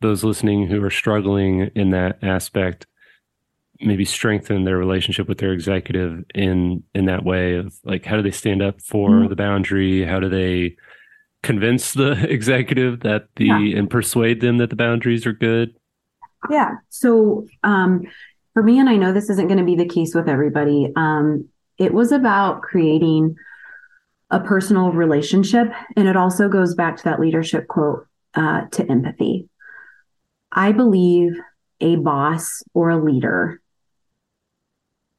those 0.00 0.24
listening 0.24 0.66
who 0.66 0.82
are 0.82 0.90
struggling 0.90 1.70
in 1.74 1.90
that 1.90 2.22
aspect 2.22 2.86
maybe 3.80 4.04
strengthen 4.04 4.64
their 4.64 4.76
relationship 4.76 5.28
with 5.28 5.38
their 5.38 5.52
executive 5.52 6.24
in 6.34 6.82
in 6.94 7.06
that 7.06 7.24
way 7.24 7.56
of 7.56 7.74
like 7.84 8.04
how 8.04 8.16
do 8.16 8.22
they 8.22 8.30
stand 8.30 8.62
up 8.62 8.80
for 8.80 9.10
mm-hmm. 9.10 9.28
the 9.28 9.36
boundary 9.36 10.04
how 10.04 10.20
do 10.20 10.28
they 10.28 10.76
convince 11.42 11.92
the 11.92 12.12
executive 12.30 13.00
that 13.00 13.28
the 13.36 13.46
yeah. 13.46 13.78
and 13.78 13.90
persuade 13.90 14.40
them 14.40 14.58
that 14.58 14.70
the 14.70 14.76
boundaries 14.76 15.26
are 15.26 15.32
good 15.32 15.74
yeah 16.50 16.72
so 16.88 17.46
um 17.62 18.02
for 18.52 18.62
me 18.62 18.78
and 18.78 18.88
i 18.88 18.96
know 18.96 19.12
this 19.12 19.30
isn't 19.30 19.48
going 19.48 19.58
to 19.58 19.64
be 19.64 19.76
the 19.76 19.88
case 19.88 20.14
with 20.14 20.28
everybody 20.28 20.92
um 20.96 21.48
it 21.78 21.92
was 21.92 22.12
about 22.12 22.62
creating 22.62 23.34
a 24.30 24.40
personal 24.40 24.92
relationship 24.92 25.68
and 25.96 26.08
it 26.08 26.16
also 26.16 26.48
goes 26.48 26.74
back 26.74 26.96
to 26.96 27.04
that 27.04 27.20
leadership 27.20 27.66
quote 27.66 28.06
uh, 28.34 28.62
to 28.70 28.88
empathy 28.90 29.48
i 30.52 30.72
believe 30.72 31.32
a 31.80 31.96
boss 31.96 32.62
or 32.72 32.90
a 32.90 33.02
leader 33.02 33.60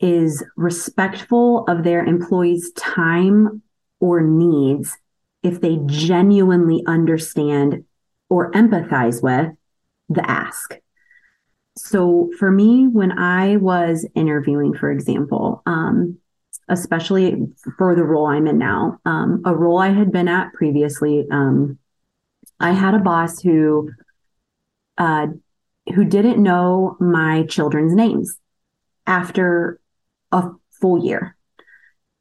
is 0.05 0.43
respectful 0.55 1.65
of 1.67 1.83
their 1.83 2.05
employees' 2.05 2.71
time 2.73 3.63
or 3.99 4.21
needs 4.21 4.95
if 5.41 5.61
they 5.61 5.79
genuinely 5.87 6.83
understand 6.85 7.85
or 8.29 8.51
empathize 8.51 9.23
with 9.23 9.51
the 10.09 10.29
ask. 10.29 10.75
So 11.75 12.29
for 12.37 12.51
me, 12.51 12.87
when 12.87 13.17
I 13.17 13.57
was 13.57 14.07
interviewing, 14.13 14.75
for 14.75 14.91
example, 14.91 15.63
um, 15.65 16.19
especially 16.69 17.47
for 17.77 17.95
the 17.95 18.03
role 18.03 18.27
I'm 18.27 18.47
in 18.47 18.59
now, 18.59 18.99
um, 19.05 19.41
a 19.43 19.55
role 19.55 19.79
I 19.79 19.89
had 19.89 20.11
been 20.11 20.27
at 20.27 20.53
previously, 20.53 21.25
um, 21.31 21.79
I 22.59 22.73
had 22.73 22.93
a 22.93 22.99
boss 22.99 23.41
who 23.41 23.89
uh, 24.97 25.27
who 25.93 26.05
didn't 26.05 26.41
know 26.41 26.95
my 26.99 27.43
children's 27.43 27.93
names 27.93 28.37
after 29.05 29.79
a 30.35 30.51
full 30.79 31.03
year. 31.03 31.35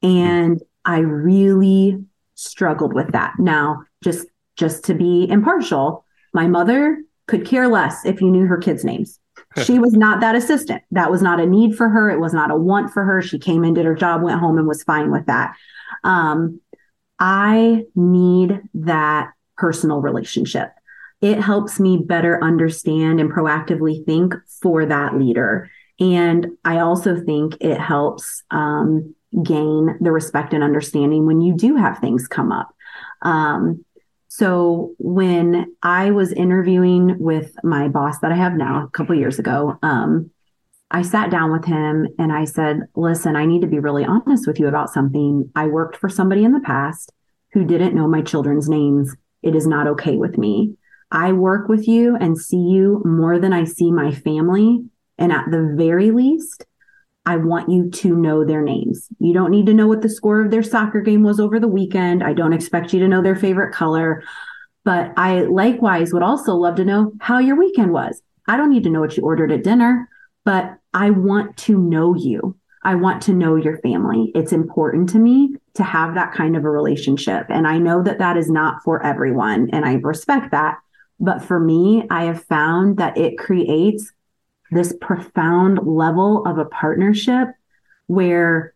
And 0.03 0.61
I 0.85 0.99
really 0.99 2.05
struggled 2.35 2.95
with 2.95 3.13
that. 3.13 3.35
Now, 3.39 3.85
just 4.03 4.27
just 4.57 4.85
to 4.85 4.95
be 4.95 5.29
impartial, 5.29 6.05
my 6.33 6.47
mother 6.47 7.03
could 7.27 7.47
care 7.47 7.69
less 7.69 8.05
if 8.05 8.21
you 8.21 8.31
knew 8.31 8.47
her 8.47 8.59
kids' 8.59 8.85
names. 8.85 9.19
she 9.65 9.79
was 9.79 9.95
not 9.95 10.21
that 10.21 10.37
assistant. 10.37 10.83
That 10.91 11.11
was 11.11 11.23
not 11.23 11.41
a 11.41 11.47
need 11.47 11.77
for 11.77 11.89
her. 11.89 12.11
It 12.11 12.21
was 12.21 12.33
not 12.33 12.51
a 12.51 12.57
want 12.57 12.93
for 12.93 13.05
her. 13.05 13.23
She 13.23 13.39
came 13.39 13.65
in, 13.65 13.75
did 13.75 13.87
her 13.87 13.95
job, 13.95 14.23
went 14.23 14.41
home, 14.41 14.59
and 14.59 14.69
was 14.69 14.83
fine 14.83 15.11
with 15.11 15.27
that. 15.27 15.55
Um, 16.05 16.61
I 17.19 17.85
need 17.95 18.61
that 18.75 19.31
personal 19.57 20.01
relationship. 20.01 20.71
It 21.21 21.41
helps 21.41 21.81
me 21.81 21.97
better 21.97 22.43
understand 22.43 23.21
and 23.21 23.33
proactively 23.33 24.05
think 24.05 24.35
for 24.61 24.85
that 24.87 25.17
leader. 25.17 25.71
And 26.01 26.49
I 26.65 26.79
also 26.81 27.21
think 27.21 27.57
it 27.61 27.79
helps 27.79 28.43
um, 28.51 29.15
gain 29.43 29.97
the 30.01 30.13
respect 30.13 30.53
and 30.53 30.65
understanding 30.65 31.27
when 31.27 31.41
you 31.41 31.55
do 31.55 31.77
have 31.77 31.99
things 31.99 32.27
come 32.29 32.53
up. 32.53 32.75
Um, 33.23 33.85
so 34.29 34.95
when 34.99 35.75
I 35.83 36.11
was 36.11 36.33
interviewing 36.33 37.19
with 37.21 37.55
my 37.63 37.89
boss 37.89 38.19
that 38.19 38.33
I 38.33 38.37
have 38.37 38.55
now 38.55 38.85
a 38.85 38.91
couple 38.91 39.15
years 39.15 39.39
ago, 39.39 39.79
um, 39.83 40.31
I 40.91 41.03
sat 41.03 41.31
down 41.31 41.53
with 41.53 41.65
him 41.65 42.09
and 42.19 42.33
I 42.33 42.45
said, 42.45 42.83
listen, 42.95 43.37
I 43.37 43.47
need 43.47 43.63
to 43.63 43.69
be 43.69 43.79
really 43.79 44.05
honest 44.05 44.47
with 44.47 44.59
you 44.59 44.69
about 44.69 44.93
something. 44.93 45.51
I 45.55 45.67
worked 45.67 45.97
for 45.97 46.09
somebody 46.09 46.45
in 46.45 46.53
the 46.53 46.61
past 46.61 47.13
who 47.53 47.65
didn't 47.65 47.95
know 47.95 48.09
my 48.09 48.23
children's 48.23 48.69
names. 48.69 49.15
It 49.43 49.55
is 49.55 49.67
not 49.67 49.87
okay 49.87 50.17
with 50.17 50.37
me. 50.37 50.77
I 51.11 51.33
work 51.33 51.69
with 51.69 51.87
you 51.87 52.17
and 52.17 52.37
see 52.39 52.57
you 52.57 53.03
more 53.05 53.39
than 53.39 53.53
I 53.53 53.65
see 53.65 53.93
my 53.93 54.13
family. 54.13 54.85
And 55.19 55.33
at 55.33 55.51
the 55.51 55.75
very 55.77 56.11
least, 56.11 56.65
I 57.27 57.37
want 57.37 57.71
you 57.71 57.91
to 57.91 58.17
know 58.17 58.45
their 58.45 58.63
names. 58.63 59.09
You 59.19 59.33
don't 59.33 59.51
need 59.51 59.67
to 59.67 59.75
know 59.75 59.87
what 59.87 60.03
the 60.03 60.09
score 60.09 60.45
of 60.45 60.51
their 60.51 60.63
soccer 60.63 61.01
game 61.01 61.23
was 61.23 61.41
over 61.41 61.59
the 61.59 61.69
weekend. 61.69 62.23
I 62.23 62.35
don't 62.35 62.53
expect 62.53 62.93
you 62.93 63.01
to 63.01 63.09
know 63.09 63.23
their 63.23 63.37
favorite 63.37 63.75
color. 63.75 64.23
But 64.85 65.13
I 65.17 65.43
likewise 65.43 66.13
would 66.13 66.23
also 66.23 66.55
love 66.55 66.77
to 66.77 66.85
know 66.85 67.13
how 67.21 67.39
your 67.39 67.57
weekend 67.57 67.93
was. 67.93 68.21
I 68.47 68.59
don't 68.59 68.71
need 68.71 68.85
to 68.85 68.91
know 68.91 69.01
what 69.01 69.17
you 69.17 69.23
ordered 69.23 69.51
at 69.51 69.65
dinner, 69.65 70.09
but 70.45 70.77
I 70.93 71.11
want 71.11 71.57
to 71.59 71.79
know 71.79 72.15
you. 72.15 72.57
I 72.83 72.95
want 72.97 73.23
to 73.23 73.33
know 73.33 73.57
your 73.57 73.79
family. 73.79 74.31
It's 74.35 74.53
important 74.53 75.09
to 75.11 75.19
me 75.19 75.57
to 75.75 75.83
have 75.83 76.15
that 76.15 76.35
kind 76.35 76.55
of 76.55 76.65
a 76.65 76.71
relationship. 76.71 77.47
And 77.49 77.67
I 77.67 77.79
know 77.79 78.03
that 78.03 78.19
that 78.19 78.37
is 78.37 78.51
not 78.51 78.83
for 78.85 79.03
everyone, 79.03 79.71
and 79.73 79.87
I 79.87 79.95
respect 79.95 80.51
that. 80.51 80.77
But 81.19 81.43
for 81.43 81.59
me, 81.59 82.05
I 82.11 82.25
have 82.25 82.45
found 82.45 82.99
that 82.99 83.17
it 83.17 83.39
creates 83.39 84.13
this 84.75 84.95
profound 85.01 85.87
level 85.87 86.47
of 86.47 86.59
a 86.59 86.65
partnership 86.65 87.49
where 88.07 88.75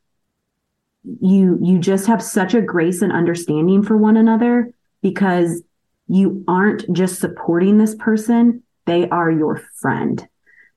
you 1.21 1.59
you 1.63 1.79
just 1.79 2.07
have 2.07 2.23
such 2.23 2.55
a 2.55 2.63
grace 2.63 3.03
and 3.03 3.13
understanding 3.13 3.83
for 3.83 3.97
one 3.97 4.17
another 4.17 4.73
because 5.03 5.63
you 6.07 6.45
aren't 6.49 6.91
just 6.93 7.21
supporting 7.21 7.79
this 7.79 7.95
person. 7.95 8.63
They 8.87 9.09
are 9.09 9.31
your 9.31 9.63
friend. 9.77 10.27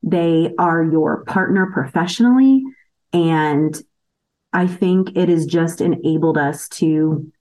They 0.04 0.54
are 0.58 0.84
your 0.84 1.24
partner 1.26 1.72
professionally. 1.72 2.64
And 3.14 3.82
i 4.54 4.68
think 4.68 5.16
it 5.16 5.30
has 5.30 5.46
just 5.46 5.82
enabled 5.82 6.38
us 6.38 6.68
to 6.70 7.32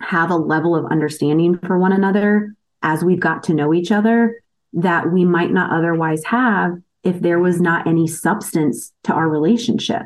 have 0.00 0.30
a 0.30 0.36
level 0.36 0.74
of 0.76 0.86
understanding 0.86 1.58
for 1.58 1.78
one 1.78 1.92
another 1.92 2.54
as 2.82 3.04
we've 3.04 3.20
got 3.20 3.44
to 3.44 3.54
know 3.54 3.72
each 3.72 3.90
other 3.90 4.42
that 4.72 5.10
we 5.10 5.24
might 5.24 5.52
not 5.52 5.70
otherwise 5.70 6.22
have 6.24 6.76
if 7.06 7.20
there 7.20 7.38
was 7.38 7.60
not 7.60 7.86
any 7.86 8.08
substance 8.08 8.92
to 9.04 9.12
our 9.12 9.28
relationship. 9.28 10.02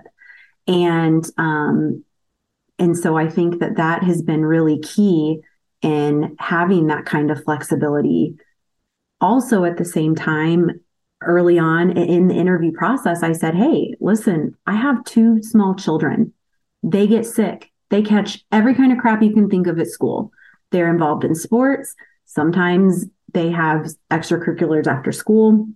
And, 0.67 1.25
um, 1.39 2.05
and 2.79 2.97
so 2.97 3.17
I 3.17 3.27
think 3.27 3.61
that 3.61 3.77
that 3.77 4.05
has 4.05 4.21
been 4.21 4.45
really 4.45 4.79
key 4.81 5.41
in 5.81 6.37
having 6.39 6.89
that 6.89 7.07
kind 7.07 7.31
of 7.31 7.43
flexibility. 7.43 8.37
Also, 9.19 9.65
at 9.65 9.79
the 9.79 9.85
same 9.85 10.15
time, 10.15 10.81
early 11.23 11.59
on 11.59 11.91
in 11.97 12.29
the 12.29 12.35
interview 12.35 12.73
process, 12.73 13.23
I 13.23 13.33
said, 13.33 13.55
Hey, 13.55 13.95
listen, 13.99 14.55
I 14.67 14.75
have 14.75 15.05
two 15.05 15.43
small 15.43 15.75
children. 15.75 16.35
They 16.83 17.07
get 17.07 17.25
sick. 17.25 17.71
They 17.89 18.03
catch 18.03 18.45
every 18.53 18.75
kind 18.75 18.93
of 18.93 18.99
crap 18.99 19.23
you 19.23 19.33
can 19.33 19.49
think 19.49 19.67
of 19.67 19.79
at 19.79 19.89
school. 19.89 20.33
They're 20.71 20.91
involved 20.91 21.25
in 21.25 21.35
sports. 21.35 21.95
Sometimes 22.27 23.07
they 23.33 23.51
have 23.51 23.89
extracurriculars 24.11 24.87
after 24.87 25.13
school 25.13 25.67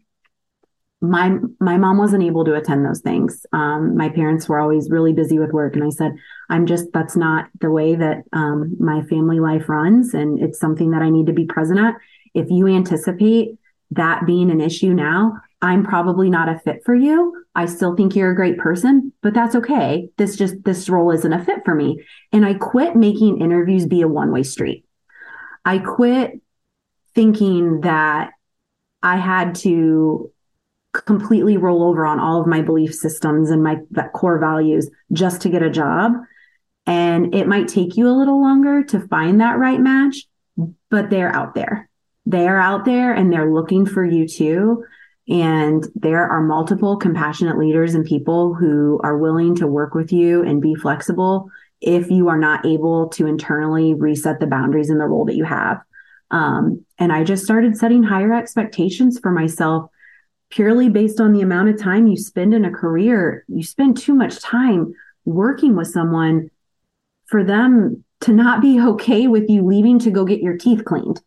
my 1.09 1.39
my 1.61 1.77
mom 1.77 1.99
wasn't 1.99 2.23
able 2.23 2.45
to 2.45 2.55
attend 2.55 2.85
those 2.85 3.01
things. 3.01 3.45
Um, 3.53 3.97
my 3.97 4.09
parents 4.09 4.49
were 4.49 4.61
always 4.61 4.91
really 4.91 5.13
busy 5.13 5.39
with 5.39 5.53
work, 5.53 5.75
and 5.75 5.85
I 5.85 5.91
said, 5.91 6.13
"I'm 6.49 6.67
just 6.67 6.93
that's 6.93 7.17
not 7.17 7.49
the 7.61 7.71
way 7.71 7.95
that 7.95 8.25
um, 8.33 8.77
my 8.79 9.03
family 9.03 9.41
life 9.41 9.69
runs, 9.69 10.15
and 10.15 10.43
it's 10.43 10.59
something 10.59 10.91
that 10.91 11.03
I 11.03 11.11
need 11.11 11.27
to 11.27 11.33
be 11.33 11.47
present 11.47 11.79
at." 11.79 11.95
If 12.35 12.51
you 12.51 12.67
anticipate 12.67 13.59
that 13.93 14.27
being 14.27 14.51
an 14.51 14.61
issue 14.61 14.93
now, 14.93 15.41
I'm 15.63 15.85
probably 15.85 16.29
not 16.29 16.49
a 16.49 16.59
fit 16.59 16.83
for 16.85 16.95
you. 16.95 17.45
I 17.55 17.67
still 17.67 17.95
think 17.95 18.17
you're 18.17 18.33
a 18.33 18.37
great 18.37 18.59
person, 18.59 19.13
but 19.23 19.35
that's 19.35 19.55
okay. 19.55 20.11
This 20.17 20.37
just 20.37 20.63
this 20.65 20.89
role 20.89 21.11
isn't 21.11 21.33
a 21.33 21.45
fit 21.45 21.65
for 21.65 21.75
me, 21.75 22.05
and 22.33 22.45
I 22.45 22.55
quit 22.55 22.97
making 22.97 23.41
interviews 23.41 23.87
be 23.87 24.03
a 24.03 24.09
one 24.09 24.33
way 24.33 24.43
street. 24.43 24.85
I 25.65 25.79
quit 25.79 26.41
thinking 27.15 27.83
that 27.83 28.33
I 29.03 29.17
had 29.17 29.55
to 29.57 30.33
completely 31.07 31.57
roll 31.57 31.83
over 31.83 32.07
on 32.07 32.21
all 32.21 32.41
of 32.41 32.47
my 32.47 32.63
belief 32.63 32.95
systems 32.95 33.51
and 33.51 33.63
my 33.63 33.77
core 34.15 34.39
values 34.39 34.91
just 35.13 35.43
to 35.43 35.49
get 35.49 35.63
a 35.63 35.71
job. 35.71 36.13
And 36.87 37.35
it 37.35 37.49
might 37.49 37.69
take 37.69 37.97
you 37.97 38.09
a 38.09 38.19
little 38.19 38.41
longer 38.41 38.85
to 38.85 39.07
find 39.09 39.41
that 39.41 39.59
right 39.59 39.81
match, 39.81 40.27
but 40.91 41.11
they're 41.11 41.35
out 41.35 41.55
there. 41.55 41.89
They're 42.27 42.61
out 42.61 42.85
there 42.85 43.13
and 43.13 43.33
they're 43.33 43.53
looking 43.53 43.87
for 43.87 44.05
you 44.05 44.29
too. 44.29 44.85
And 45.29 45.87
there 45.95 46.27
are 46.29 46.43
multiple 46.43 46.97
compassionate 46.97 47.59
leaders 47.59 47.95
and 47.95 48.05
people 48.05 48.55
who 48.55 49.01
are 49.03 49.17
willing 49.17 49.55
to 49.57 49.67
work 49.67 49.95
with 49.95 50.13
you 50.13 50.43
and 50.43 50.61
be 50.61 50.75
flexible 50.75 51.49
if 51.81 52.11
you 52.11 52.29
are 52.29 52.39
not 52.39 52.67
able 52.67 53.09
to 53.11 53.27
internally 53.27 53.95
reset 53.95 54.41
the 54.41 54.47
boundaries 54.47 54.91
in 54.91 54.99
the 54.99 55.07
role 55.07 55.25
that 55.27 55.37
you 55.37 55.45
have. 55.45 55.81
Um, 56.31 56.85
and 56.99 57.13
I 57.13 57.25
just 57.25 57.45
started 57.45 57.77
setting 57.77 58.03
higher 58.03 58.35
expectations 58.35 59.19
for 59.19 59.31
myself 59.31 59.91
purely 60.55 60.89
based 60.89 61.21
on 61.21 61.33
the 61.33 61.41
amount 61.41 61.69
of 61.69 61.81
time 61.81 62.07
you 62.07 62.17
spend 62.17 62.55
in 62.55 62.65
a 62.65 62.71
career, 62.71 63.45
you 63.49 63.63
spend 63.63 63.97
too 63.97 64.15
much 64.15 64.41
time 64.41 64.95
working 65.25 65.75
with 65.75 65.89
someone 65.89 66.49
for 67.27 67.43
them 67.43 68.05
to 68.21 68.33
not 68.33 68.63
be 68.63 68.81
okay 68.93 69.27
with 69.27 69.49
you 69.49 69.65
leaving 69.65 69.99
to 69.99 70.11
go 70.11 70.25
get 70.25 70.41
your 70.41 70.57
teeth 70.57 70.85
cleaned. 70.85 71.21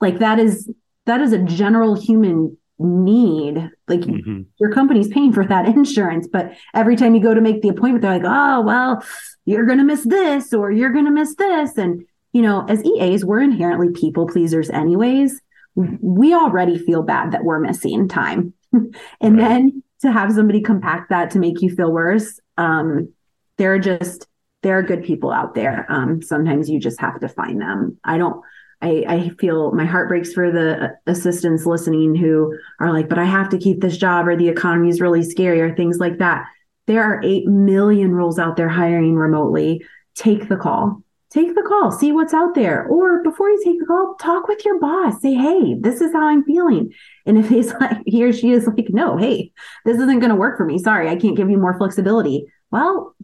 Like 0.00 0.18
that 0.18 0.38
is 0.38 0.70
that 1.06 1.20
is 1.20 1.32
a 1.32 1.38
general 1.38 1.94
human 1.94 2.56
need. 2.78 3.70
Like 3.86 4.00
mm-hmm. 4.00 4.42
your 4.58 4.72
company's 4.72 5.08
paying 5.08 5.32
for 5.32 5.46
that 5.46 5.66
insurance, 5.76 6.26
but 6.26 6.52
every 6.74 6.96
time 6.96 7.14
you 7.14 7.22
go 7.22 7.34
to 7.34 7.40
make 7.40 7.62
the 7.62 7.68
appointment, 7.68 8.02
they're 8.02 8.18
like, 8.18 8.22
oh, 8.24 8.62
well, 8.62 9.04
you're 9.44 9.66
going 9.66 9.78
to 9.78 9.84
miss 9.84 10.02
this 10.02 10.52
or 10.52 10.72
you're 10.72 10.92
going 10.92 11.04
to 11.04 11.10
miss 11.10 11.34
this. 11.36 11.76
And, 11.76 12.04
you 12.32 12.42
know, 12.42 12.64
as 12.68 12.82
EAs, 12.84 13.24
we're 13.24 13.42
inherently 13.42 13.90
people 13.92 14.26
pleasers, 14.26 14.70
anyways. 14.70 15.40
We 15.76 16.34
already 16.34 16.78
feel 16.78 17.02
bad 17.02 17.32
that 17.32 17.44
we're 17.44 17.60
missing 17.60 18.08
time. 18.08 18.53
and 19.20 19.38
right. 19.38 19.48
then 19.48 19.82
to 20.02 20.12
have 20.12 20.32
somebody 20.32 20.60
compact 20.60 21.10
that 21.10 21.30
to 21.30 21.38
make 21.38 21.62
you 21.62 21.74
feel 21.74 21.92
worse, 21.92 22.38
um, 22.58 23.12
there 23.56 23.72
are 23.72 23.78
just 23.78 24.26
there 24.62 24.78
are 24.78 24.82
good 24.82 25.04
people 25.04 25.30
out 25.30 25.54
there. 25.54 25.86
Um, 25.88 26.22
sometimes 26.22 26.70
you 26.70 26.80
just 26.80 27.00
have 27.00 27.20
to 27.20 27.28
find 27.28 27.60
them. 27.60 27.98
I 28.04 28.18
don't. 28.18 28.42
I, 28.82 29.04
I 29.08 29.28
feel 29.38 29.72
my 29.72 29.86
heart 29.86 30.08
breaks 30.08 30.32
for 30.32 30.50
the 30.50 30.94
assistants 31.06 31.64
listening 31.64 32.14
who 32.14 32.58
are 32.80 32.92
like, 32.92 33.08
but 33.08 33.18
I 33.18 33.24
have 33.24 33.48
to 33.50 33.58
keep 33.58 33.80
this 33.80 33.96
job 33.96 34.28
or 34.28 34.36
the 34.36 34.48
economy 34.48 34.90
is 34.90 35.00
really 35.00 35.22
scary 35.22 35.60
or 35.60 35.74
things 35.74 35.98
like 35.98 36.18
that. 36.18 36.44
There 36.86 37.02
are 37.02 37.22
8 37.22 37.46
million 37.46 38.12
roles 38.12 38.38
out 38.38 38.56
there 38.56 38.68
hiring 38.68 39.14
remotely. 39.14 39.86
Take 40.16 40.48
the 40.48 40.56
call 40.56 41.03
take 41.34 41.54
the 41.54 41.62
call, 41.62 41.90
see 41.90 42.12
what's 42.12 42.32
out 42.32 42.54
there. 42.54 42.86
Or 42.86 43.22
before 43.22 43.50
you 43.50 43.60
take 43.64 43.80
the 43.80 43.86
call, 43.86 44.14
talk 44.20 44.46
with 44.46 44.64
your 44.64 44.78
boss. 44.78 45.20
Say, 45.20 45.34
hey, 45.34 45.74
this 45.74 46.00
is 46.00 46.12
how 46.12 46.28
I'm 46.28 46.44
feeling. 46.44 46.92
And 47.26 47.36
if 47.36 47.48
he's 47.48 47.72
like, 47.80 47.98
he 48.06 48.24
or 48.24 48.32
she 48.32 48.52
is 48.52 48.66
like, 48.66 48.86
no, 48.90 49.16
hey, 49.16 49.52
this 49.84 49.96
isn't 49.96 50.20
going 50.20 50.30
to 50.30 50.36
work 50.36 50.56
for 50.56 50.64
me. 50.64 50.78
Sorry, 50.78 51.08
I 51.08 51.16
can't 51.16 51.36
give 51.36 51.50
you 51.50 51.58
more 51.58 51.76
flexibility. 51.76 52.46
Well, 52.70 53.16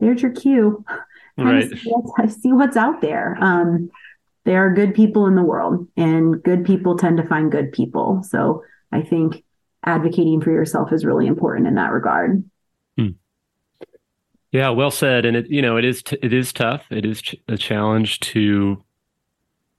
there's 0.00 0.22
your 0.22 0.32
cue. 0.32 0.84
Right. 1.36 1.70
See 1.70 1.90
what's, 1.90 2.34
see 2.42 2.52
what's 2.52 2.76
out 2.76 3.00
there. 3.00 3.36
Um, 3.40 3.90
there 4.44 4.64
are 4.64 4.72
good 4.72 4.94
people 4.94 5.26
in 5.26 5.34
the 5.34 5.42
world, 5.42 5.86
and 5.96 6.42
good 6.42 6.64
people 6.64 6.96
tend 6.96 7.18
to 7.18 7.26
find 7.26 7.52
good 7.52 7.70
people. 7.70 8.22
So 8.22 8.62
I 8.90 9.02
think 9.02 9.44
advocating 9.84 10.40
for 10.40 10.50
yourself 10.50 10.90
is 10.90 11.04
really 11.04 11.26
important 11.26 11.66
in 11.66 11.74
that 11.74 11.92
regard. 11.92 12.42
Yeah, 14.52 14.70
well 14.70 14.90
said. 14.90 15.24
And 15.24 15.36
it, 15.36 15.50
you 15.50 15.62
know, 15.62 15.76
it 15.76 15.84
is 15.84 16.02
t- 16.02 16.18
it 16.22 16.32
is 16.32 16.52
tough. 16.52 16.84
It 16.90 17.04
is 17.04 17.22
ch- 17.22 17.36
a 17.48 17.56
challenge 17.56 18.20
to. 18.20 18.82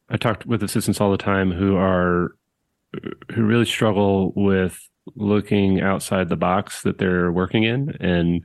I 0.10 0.18
talk 0.18 0.44
with 0.46 0.64
assistants 0.64 1.00
all 1.00 1.12
the 1.12 1.18
time 1.18 1.52
who 1.52 1.76
are 1.76 2.36
who 3.32 3.44
really 3.44 3.66
struggle 3.66 4.34
with 4.36 4.80
looking 5.16 5.82
outside 5.82 6.30
the 6.30 6.36
box 6.36 6.82
that 6.84 6.98
they're 6.98 7.32
working 7.32 7.64
in 7.64 7.96
and 8.00 8.44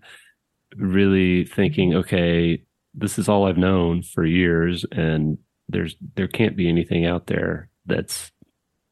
really 0.77 1.45
thinking, 1.45 1.95
okay, 1.95 2.63
this 2.95 3.19
is 3.19 3.29
all 3.29 3.47
I've 3.47 3.57
known 3.57 4.03
for 4.03 4.25
years, 4.25 4.85
and 4.93 5.39
there's 5.69 5.97
there 6.17 6.29
can't 6.29 6.57
be 6.57 6.69
anything 6.69 7.07
out 7.07 7.27
there 7.27 7.69
that's 7.87 8.31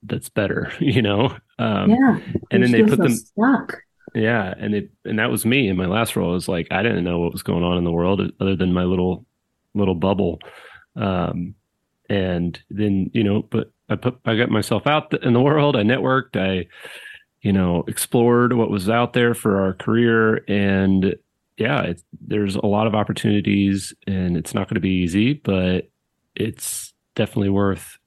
that's 0.03 0.29
better, 0.29 0.73
you 0.81 1.03
know? 1.03 1.37
Um, 1.59 1.91
yeah. 1.91 2.19
And 2.51 2.63
then 2.63 2.73
they 2.73 2.83
put 2.83 2.91
so 2.91 2.97
them 2.97 3.15
stuck. 3.15 3.79
Yeah. 4.15 4.55
And 4.59 4.75
it, 4.75 4.91
and 5.05 5.19
that 5.19 5.31
was 5.31 5.47
me 5.47 5.69
in 5.69 5.77
my 5.77 5.87
last 5.87 6.17
role. 6.17 6.31
It 6.31 6.35
was 6.35 6.49
like, 6.49 6.69
I 6.71 6.83
didn't 6.83 7.05
know 7.05 7.19
what 7.19 7.33
was 7.33 7.43
going 7.43 7.65
on 7.65 7.79
in 7.79 7.85
the 7.85 7.91
world 7.91 8.21
other 8.41 8.57
than 8.57 8.73
my 8.73 8.85
little, 8.85 9.25
little 9.75 9.95
bubble. 9.95 10.39
Um, 10.97 11.55
and 12.09 12.61
then, 12.69 13.11
you 13.15 13.25
know, 13.25 13.43
but 13.43 13.73
I 13.89 13.97
put, 13.97 14.19
I 14.27 14.37
got 14.37 14.51
myself 14.51 14.87
out 14.87 15.15
in 15.23 15.33
the 15.33 15.41
world. 15.41 15.77
I 15.77 15.83
networked. 15.83 16.37
I, 16.37 16.67
you 17.41 17.53
know, 17.53 17.85
explored 17.89 18.53
what 18.53 18.71
was 18.71 18.89
out 18.89 19.15
there 19.15 19.35
for 19.35 19.61
our 19.61 19.75
career. 19.75 20.45
And 20.49 21.17
yeah, 21.57 21.93
there's 22.21 22.57
a 22.57 22.67
lot 22.67 22.87
of 22.87 22.95
opportunities 22.95 23.93
and 24.07 24.37
it's 24.37 24.55
not 24.55 24.69
going 24.69 24.77
to 24.77 24.81
be 24.81 25.03
easy, 25.03 25.35
but 25.35 25.91
it's 26.35 26.93
definitely 27.15 27.51
worth 27.51 27.99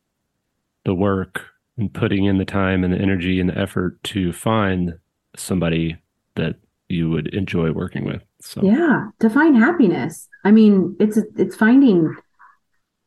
the 0.83 0.93
work 0.93 1.45
and 1.77 1.93
putting 1.93 2.25
in 2.25 2.37
the 2.37 2.45
time 2.45 2.83
and 2.83 2.93
the 2.93 2.99
energy 2.99 3.39
and 3.39 3.49
the 3.49 3.57
effort 3.57 4.01
to 4.03 4.31
find 4.31 4.93
somebody 5.37 5.97
that 6.35 6.55
you 6.89 7.09
would 7.09 7.33
enjoy 7.33 7.71
working 7.71 8.05
with. 8.05 8.21
So 8.41 8.61
yeah, 8.63 9.07
to 9.19 9.29
find 9.29 9.57
happiness. 9.57 10.27
I 10.43 10.51
mean, 10.51 10.95
it's 10.99 11.17
it's 11.35 11.55
finding 11.55 12.15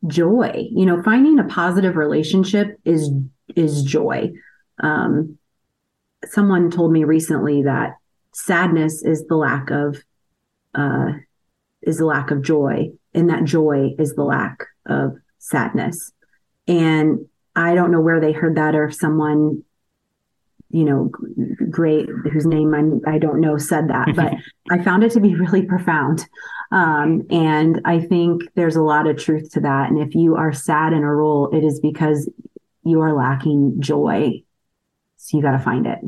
joy. 0.07 0.64
You 0.71 0.87
know, 0.87 1.03
finding 1.03 1.38
a 1.38 1.45
positive 1.45 1.97
relationship 1.97 2.79
is 2.85 3.11
is 3.55 3.83
joy. 3.83 4.33
Um, 4.83 5.38
someone 6.25 6.71
told 6.71 6.93
me 6.93 7.05
recently 7.05 7.62
that 7.62 7.97
sadness 8.33 9.03
is 9.03 9.27
the 9.27 9.37
lack 9.37 9.71
of 9.71 10.03
uh, 10.75 11.12
is 11.83 11.99
the 11.99 12.07
lack 12.07 12.31
of 12.31 12.43
joy, 12.43 12.91
and 13.14 13.31
that 13.31 13.45
joy 13.45 13.95
is 13.99 14.14
the 14.14 14.25
lack 14.25 14.64
of 14.87 15.17
sadness. 15.38 16.12
And 16.67 17.27
I 17.57 17.75
don't 17.75 17.91
know 17.91 18.01
where 18.01 18.21
they 18.21 18.33
heard 18.33 18.57
that 18.57 18.75
or 18.75 18.85
if 18.85 18.95
someone, 18.95 19.64
you 20.71 20.85
know, 20.85 21.11
great, 21.71 22.09
whose 22.33 22.47
name 22.47 22.75
I'm, 22.75 23.01
I 23.07 23.19
don't 23.19 23.41
know 23.41 23.57
said 23.57 23.89
that, 23.89 24.09
but 24.17 24.35
I 24.71 24.83
found 24.83 25.05
it 25.05 25.13
to 25.13 25.21
be 25.21 25.35
really 25.35 25.63
profound. 25.63 26.27
Um, 26.71 27.27
and 27.31 27.81
I 27.85 28.01
think 28.01 28.43
there's 28.55 28.77
a 28.77 28.83
lot 28.83 29.07
of 29.07 29.17
truth 29.17 29.53
to 29.53 29.61
that. 29.61 29.91
And 29.91 30.01
if 30.01 30.15
you 30.15 30.37
are 30.37 30.53
sad 30.53 30.93
in 30.93 31.03
a 31.03 31.15
role, 31.15 31.51
it 31.57 31.65
is 31.65 31.81
because 31.81 32.29
you 32.85 33.01
are 33.01 33.15
lacking 33.15 33.81
joy. 33.81 34.43
So 35.17 35.37
you 35.37 35.43
got 35.43 35.53
to 35.53 35.59
find 35.59 35.87
it 35.87 35.99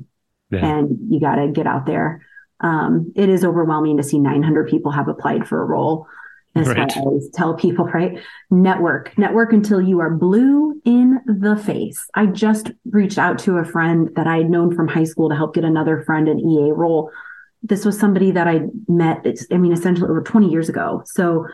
yeah. 0.50 0.66
and 0.66 1.12
you 1.12 1.20
got 1.20 1.36
to 1.36 1.48
get 1.48 1.66
out 1.66 1.86
there. 1.86 2.26
Um, 2.60 3.12
it 3.16 3.28
is 3.28 3.44
overwhelming 3.44 3.96
to 3.96 4.02
see 4.02 4.18
900 4.18 4.68
people 4.68 4.92
have 4.92 5.08
applied 5.08 5.48
for 5.48 5.62
a 5.62 5.64
role. 5.64 6.06
That's 6.54 6.68
right. 6.68 6.78
why 6.78 6.94
I 6.96 7.04
always 7.04 7.30
tell 7.30 7.54
people, 7.54 7.84
right? 7.86 8.18
Network, 8.50 9.16
network 9.16 9.52
until 9.52 9.80
you 9.80 10.00
are 10.00 10.10
blue 10.10 10.80
in 10.84 11.20
the 11.24 11.56
face. 11.56 12.08
I 12.14 12.26
just 12.26 12.72
reached 12.90 13.18
out 13.18 13.38
to 13.40 13.58
a 13.58 13.64
friend 13.64 14.10
that 14.16 14.26
I 14.26 14.38
had 14.38 14.50
known 14.50 14.74
from 14.74 14.88
high 14.88 15.04
school 15.04 15.28
to 15.28 15.36
help 15.36 15.54
get 15.54 15.64
another 15.64 16.02
friend 16.02 16.28
an 16.28 16.40
EA 16.40 16.72
role. 16.72 17.12
This 17.62 17.84
was 17.84 17.98
somebody 17.98 18.32
that 18.32 18.48
I 18.48 18.62
met, 18.88 19.24
I 19.52 19.58
mean, 19.58 19.72
essentially 19.72 20.08
over 20.08 20.22
20 20.22 20.48
years 20.48 20.68
ago. 20.68 21.02
So 21.06 21.46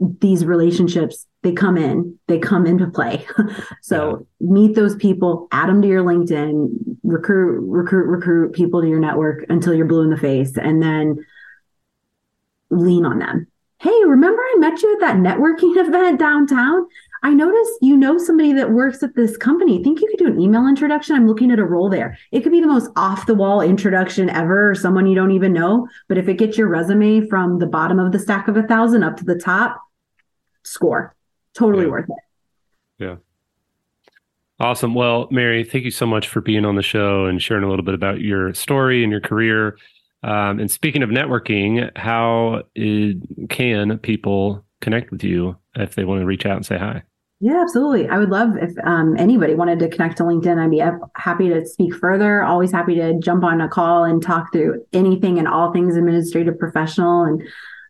these 0.00 0.44
relationships, 0.44 1.26
they 1.42 1.52
come 1.52 1.76
in, 1.76 2.18
they 2.26 2.40
come 2.40 2.66
into 2.66 2.88
play. 2.88 3.24
so 3.82 4.26
yeah. 4.40 4.50
meet 4.50 4.74
those 4.74 4.96
people, 4.96 5.46
add 5.52 5.68
them 5.68 5.80
to 5.82 5.88
your 5.88 6.02
LinkedIn, 6.02 6.96
recruit, 7.04 7.60
recruit, 7.68 8.06
recruit 8.06 8.52
people 8.52 8.80
to 8.80 8.88
your 8.88 8.98
network 8.98 9.44
until 9.48 9.74
you're 9.74 9.86
blue 9.86 10.02
in 10.02 10.10
the 10.10 10.16
face, 10.16 10.56
and 10.56 10.82
then 10.82 11.24
lean 12.70 13.06
on 13.06 13.20
them 13.20 13.46
Hey, 13.80 13.94
remember 14.04 14.42
I 14.42 14.56
met 14.58 14.82
you 14.82 14.92
at 14.92 15.00
that 15.00 15.16
networking 15.16 15.76
event 15.86 16.18
downtown? 16.18 16.86
I 17.22 17.34
noticed 17.34 17.72
you 17.80 17.96
know 17.96 18.16
somebody 18.18 18.52
that 18.52 18.72
works 18.72 19.02
at 19.02 19.14
this 19.14 19.36
company. 19.36 19.82
Think 19.82 20.00
you 20.00 20.08
could 20.08 20.18
do 20.18 20.26
an 20.26 20.40
email 20.40 20.66
introduction? 20.66 21.16
I'm 21.16 21.26
looking 21.26 21.50
at 21.50 21.58
a 21.58 21.64
role 21.64 21.88
there. 21.88 22.16
It 22.30 22.42
could 22.42 22.52
be 22.52 22.60
the 22.60 22.66
most 22.66 22.90
off 22.96 23.26
the 23.26 23.34
wall 23.34 23.60
introduction 23.60 24.30
ever, 24.30 24.70
or 24.70 24.74
someone 24.74 25.06
you 25.06 25.16
don't 25.16 25.32
even 25.32 25.52
know. 25.52 25.88
But 26.08 26.18
if 26.18 26.28
it 26.28 26.34
gets 26.34 26.56
your 26.56 26.68
resume 26.68 27.26
from 27.28 27.58
the 27.58 27.66
bottom 27.66 27.98
of 27.98 28.12
the 28.12 28.18
stack 28.18 28.46
of 28.46 28.56
a 28.56 28.62
thousand 28.62 29.02
up 29.02 29.16
to 29.16 29.24
the 29.24 29.34
top, 29.34 29.80
score. 30.62 31.14
Totally 31.54 31.84
yeah. 31.84 31.90
worth 31.90 32.08
it. 32.08 33.04
Yeah. 33.04 33.16
Awesome. 34.60 34.94
Well, 34.94 35.28
Mary, 35.30 35.62
thank 35.62 35.84
you 35.84 35.90
so 35.90 36.06
much 36.06 36.28
for 36.28 36.40
being 36.40 36.64
on 36.64 36.74
the 36.74 36.82
show 36.82 37.26
and 37.26 37.40
sharing 37.40 37.62
a 37.62 37.68
little 37.68 37.84
bit 37.84 37.94
about 37.94 38.20
your 38.20 38.52
story 38.54 39.02
and 39.02 39.12
your 39.12 39.20
career. 39.20 39.78
Um, 40.22 40.58
and 40.58 40.70
speaking 40.70 41.02
of 41.02 41.10
networking, 41.10 41.90
how 41.96 42.62
can 43.48 43.98
people 43.98 44.64
connect 44.80 45.10
with 45.10 45.22
you 45.22 45.56
if 45.76 45.94
they 45.94 46.04
want 46.04 46.20
to 46.20 46.26
reach 46.26 46.46
out 46.46 46.56
and 46.56 46.66
say 46.66 46.78
hi? 46.78 47.02
Yeah, 47.40 47.60
absolutely. 47.62 48.08
I 48.08 48.18
would 48.18 48.30
love 48.30 48.56
if 48.56 48.72
um, 48.82 49.16
anybody 49.16 49.54
wanted 49.54 49.78
to 49.78 49.88
connect 49.88 50.16
to 50.16 50.24
LinkedIn. 50.24 50.58
I'd 50.58 50.70
be 50.70 50.82
happy 51.14 51.48
to 51.48 51.64
speak 51.64 51.94
further. 51.94 52.42
Always 52.42 52.72
happy 52.72 52.96
to 52.96 53.16
jump 53.20 53.44
on 53.44 53.60
a 53.60 53.68
call 53.68 54.02
and 54.02 54.20
talk 54.20 54.52
through 54.52 54.84
anything 54.92 55.38
and 55.38 55.46
all 55.46 55.72
things 55.72 55.96
administrative 55.96 56.58
professional. 56.58 57.22
And 57.22 57.42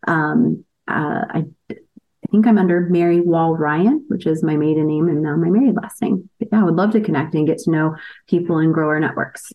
um, 0.07 0.65
uh, 0.87 1.25
I, 1.29 1.45
I 1.71 2.31
think 2.31 2.45
I'm 2.45 2.59
under 2.59 2.81
Mary 2.81 3.21
Wall 3.21 3.57
Ryan, 3.57 4.05
which 4.07 4.27
is 4.27 4.43
my 4.43 4.55
maiden 4.55 4.85
name 4.85 5.07
and 5.07 5.23
now 5.23 5.35
my 5.35 5.49
married 5.49 5.75
last 5.81 5.99
name. 5.99 6.29
But 6.37 6.49
yeah, 6.51 6.61
I 6.61 6.63
would 6.63 6.75
love 6.75 6.91
to 6.91 7.01
connect 7.01 7.33
and 7.33 7.47
get 7.47 7.57
to 7.59 7.71
know 7.71 7.95
people 8.27 8.59
and 8.59 8.71
grow 8.71 8.89
our 8.89 8.99
networks. 8.99 9.51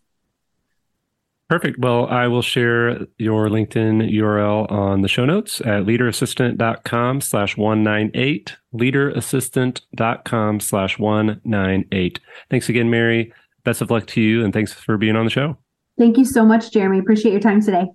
Perfect. 1.54 1.78
Well, 1.78 2.08
I 2.08 2.26
will 2.26 2.42
share 2.42 3.06
your 3.16 3.48
LinkedIn 3.48 4.12
URL 4.12 4.68
on 4.72 5.02
the 5.02 5.08
show 5.08 5.24
notes 5.24 5.60
at 5.60 5.84
leaderassistant.com 5.84 7.20
slash 7.20 7.56
198, 7.56 8.56
leaderassistant.com 8.74 10.58
slash 10.58 10.98
198. 10.98 12.20
Thanks 12.50 12.68
again, 12.68 12.90
Mary. 12.90 13.32
Best 13.62 13.80
of 13.82 13.92
luck 13.92 14.08
to 14.08 14.20
you, 14.20 14.42
and 14.42 14.52
thanks 14.52 14.72
for 14.72 14.98
being 14.98 15.14
on 15.14 15.26
the 15.26 15.30
show. 15.30 15.56
Thank 15.96 16.18
you 16.18 16.24
so 16.24 16.44
much, 16.44 16.72
Jeremy. 16.72 16.98
Appreciate 16.98 17.30
your 17.30 17.40
time 17.40 17.62
today. 17.62 17.86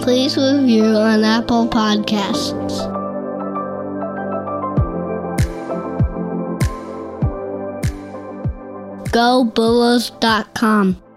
Please 0.00 0.36
review 0.36 0.96
on 0.96 1.22
Apple 1.22 1.68
Podcasts. 1.68 3.01
GoBulls.com. 9.12 11.11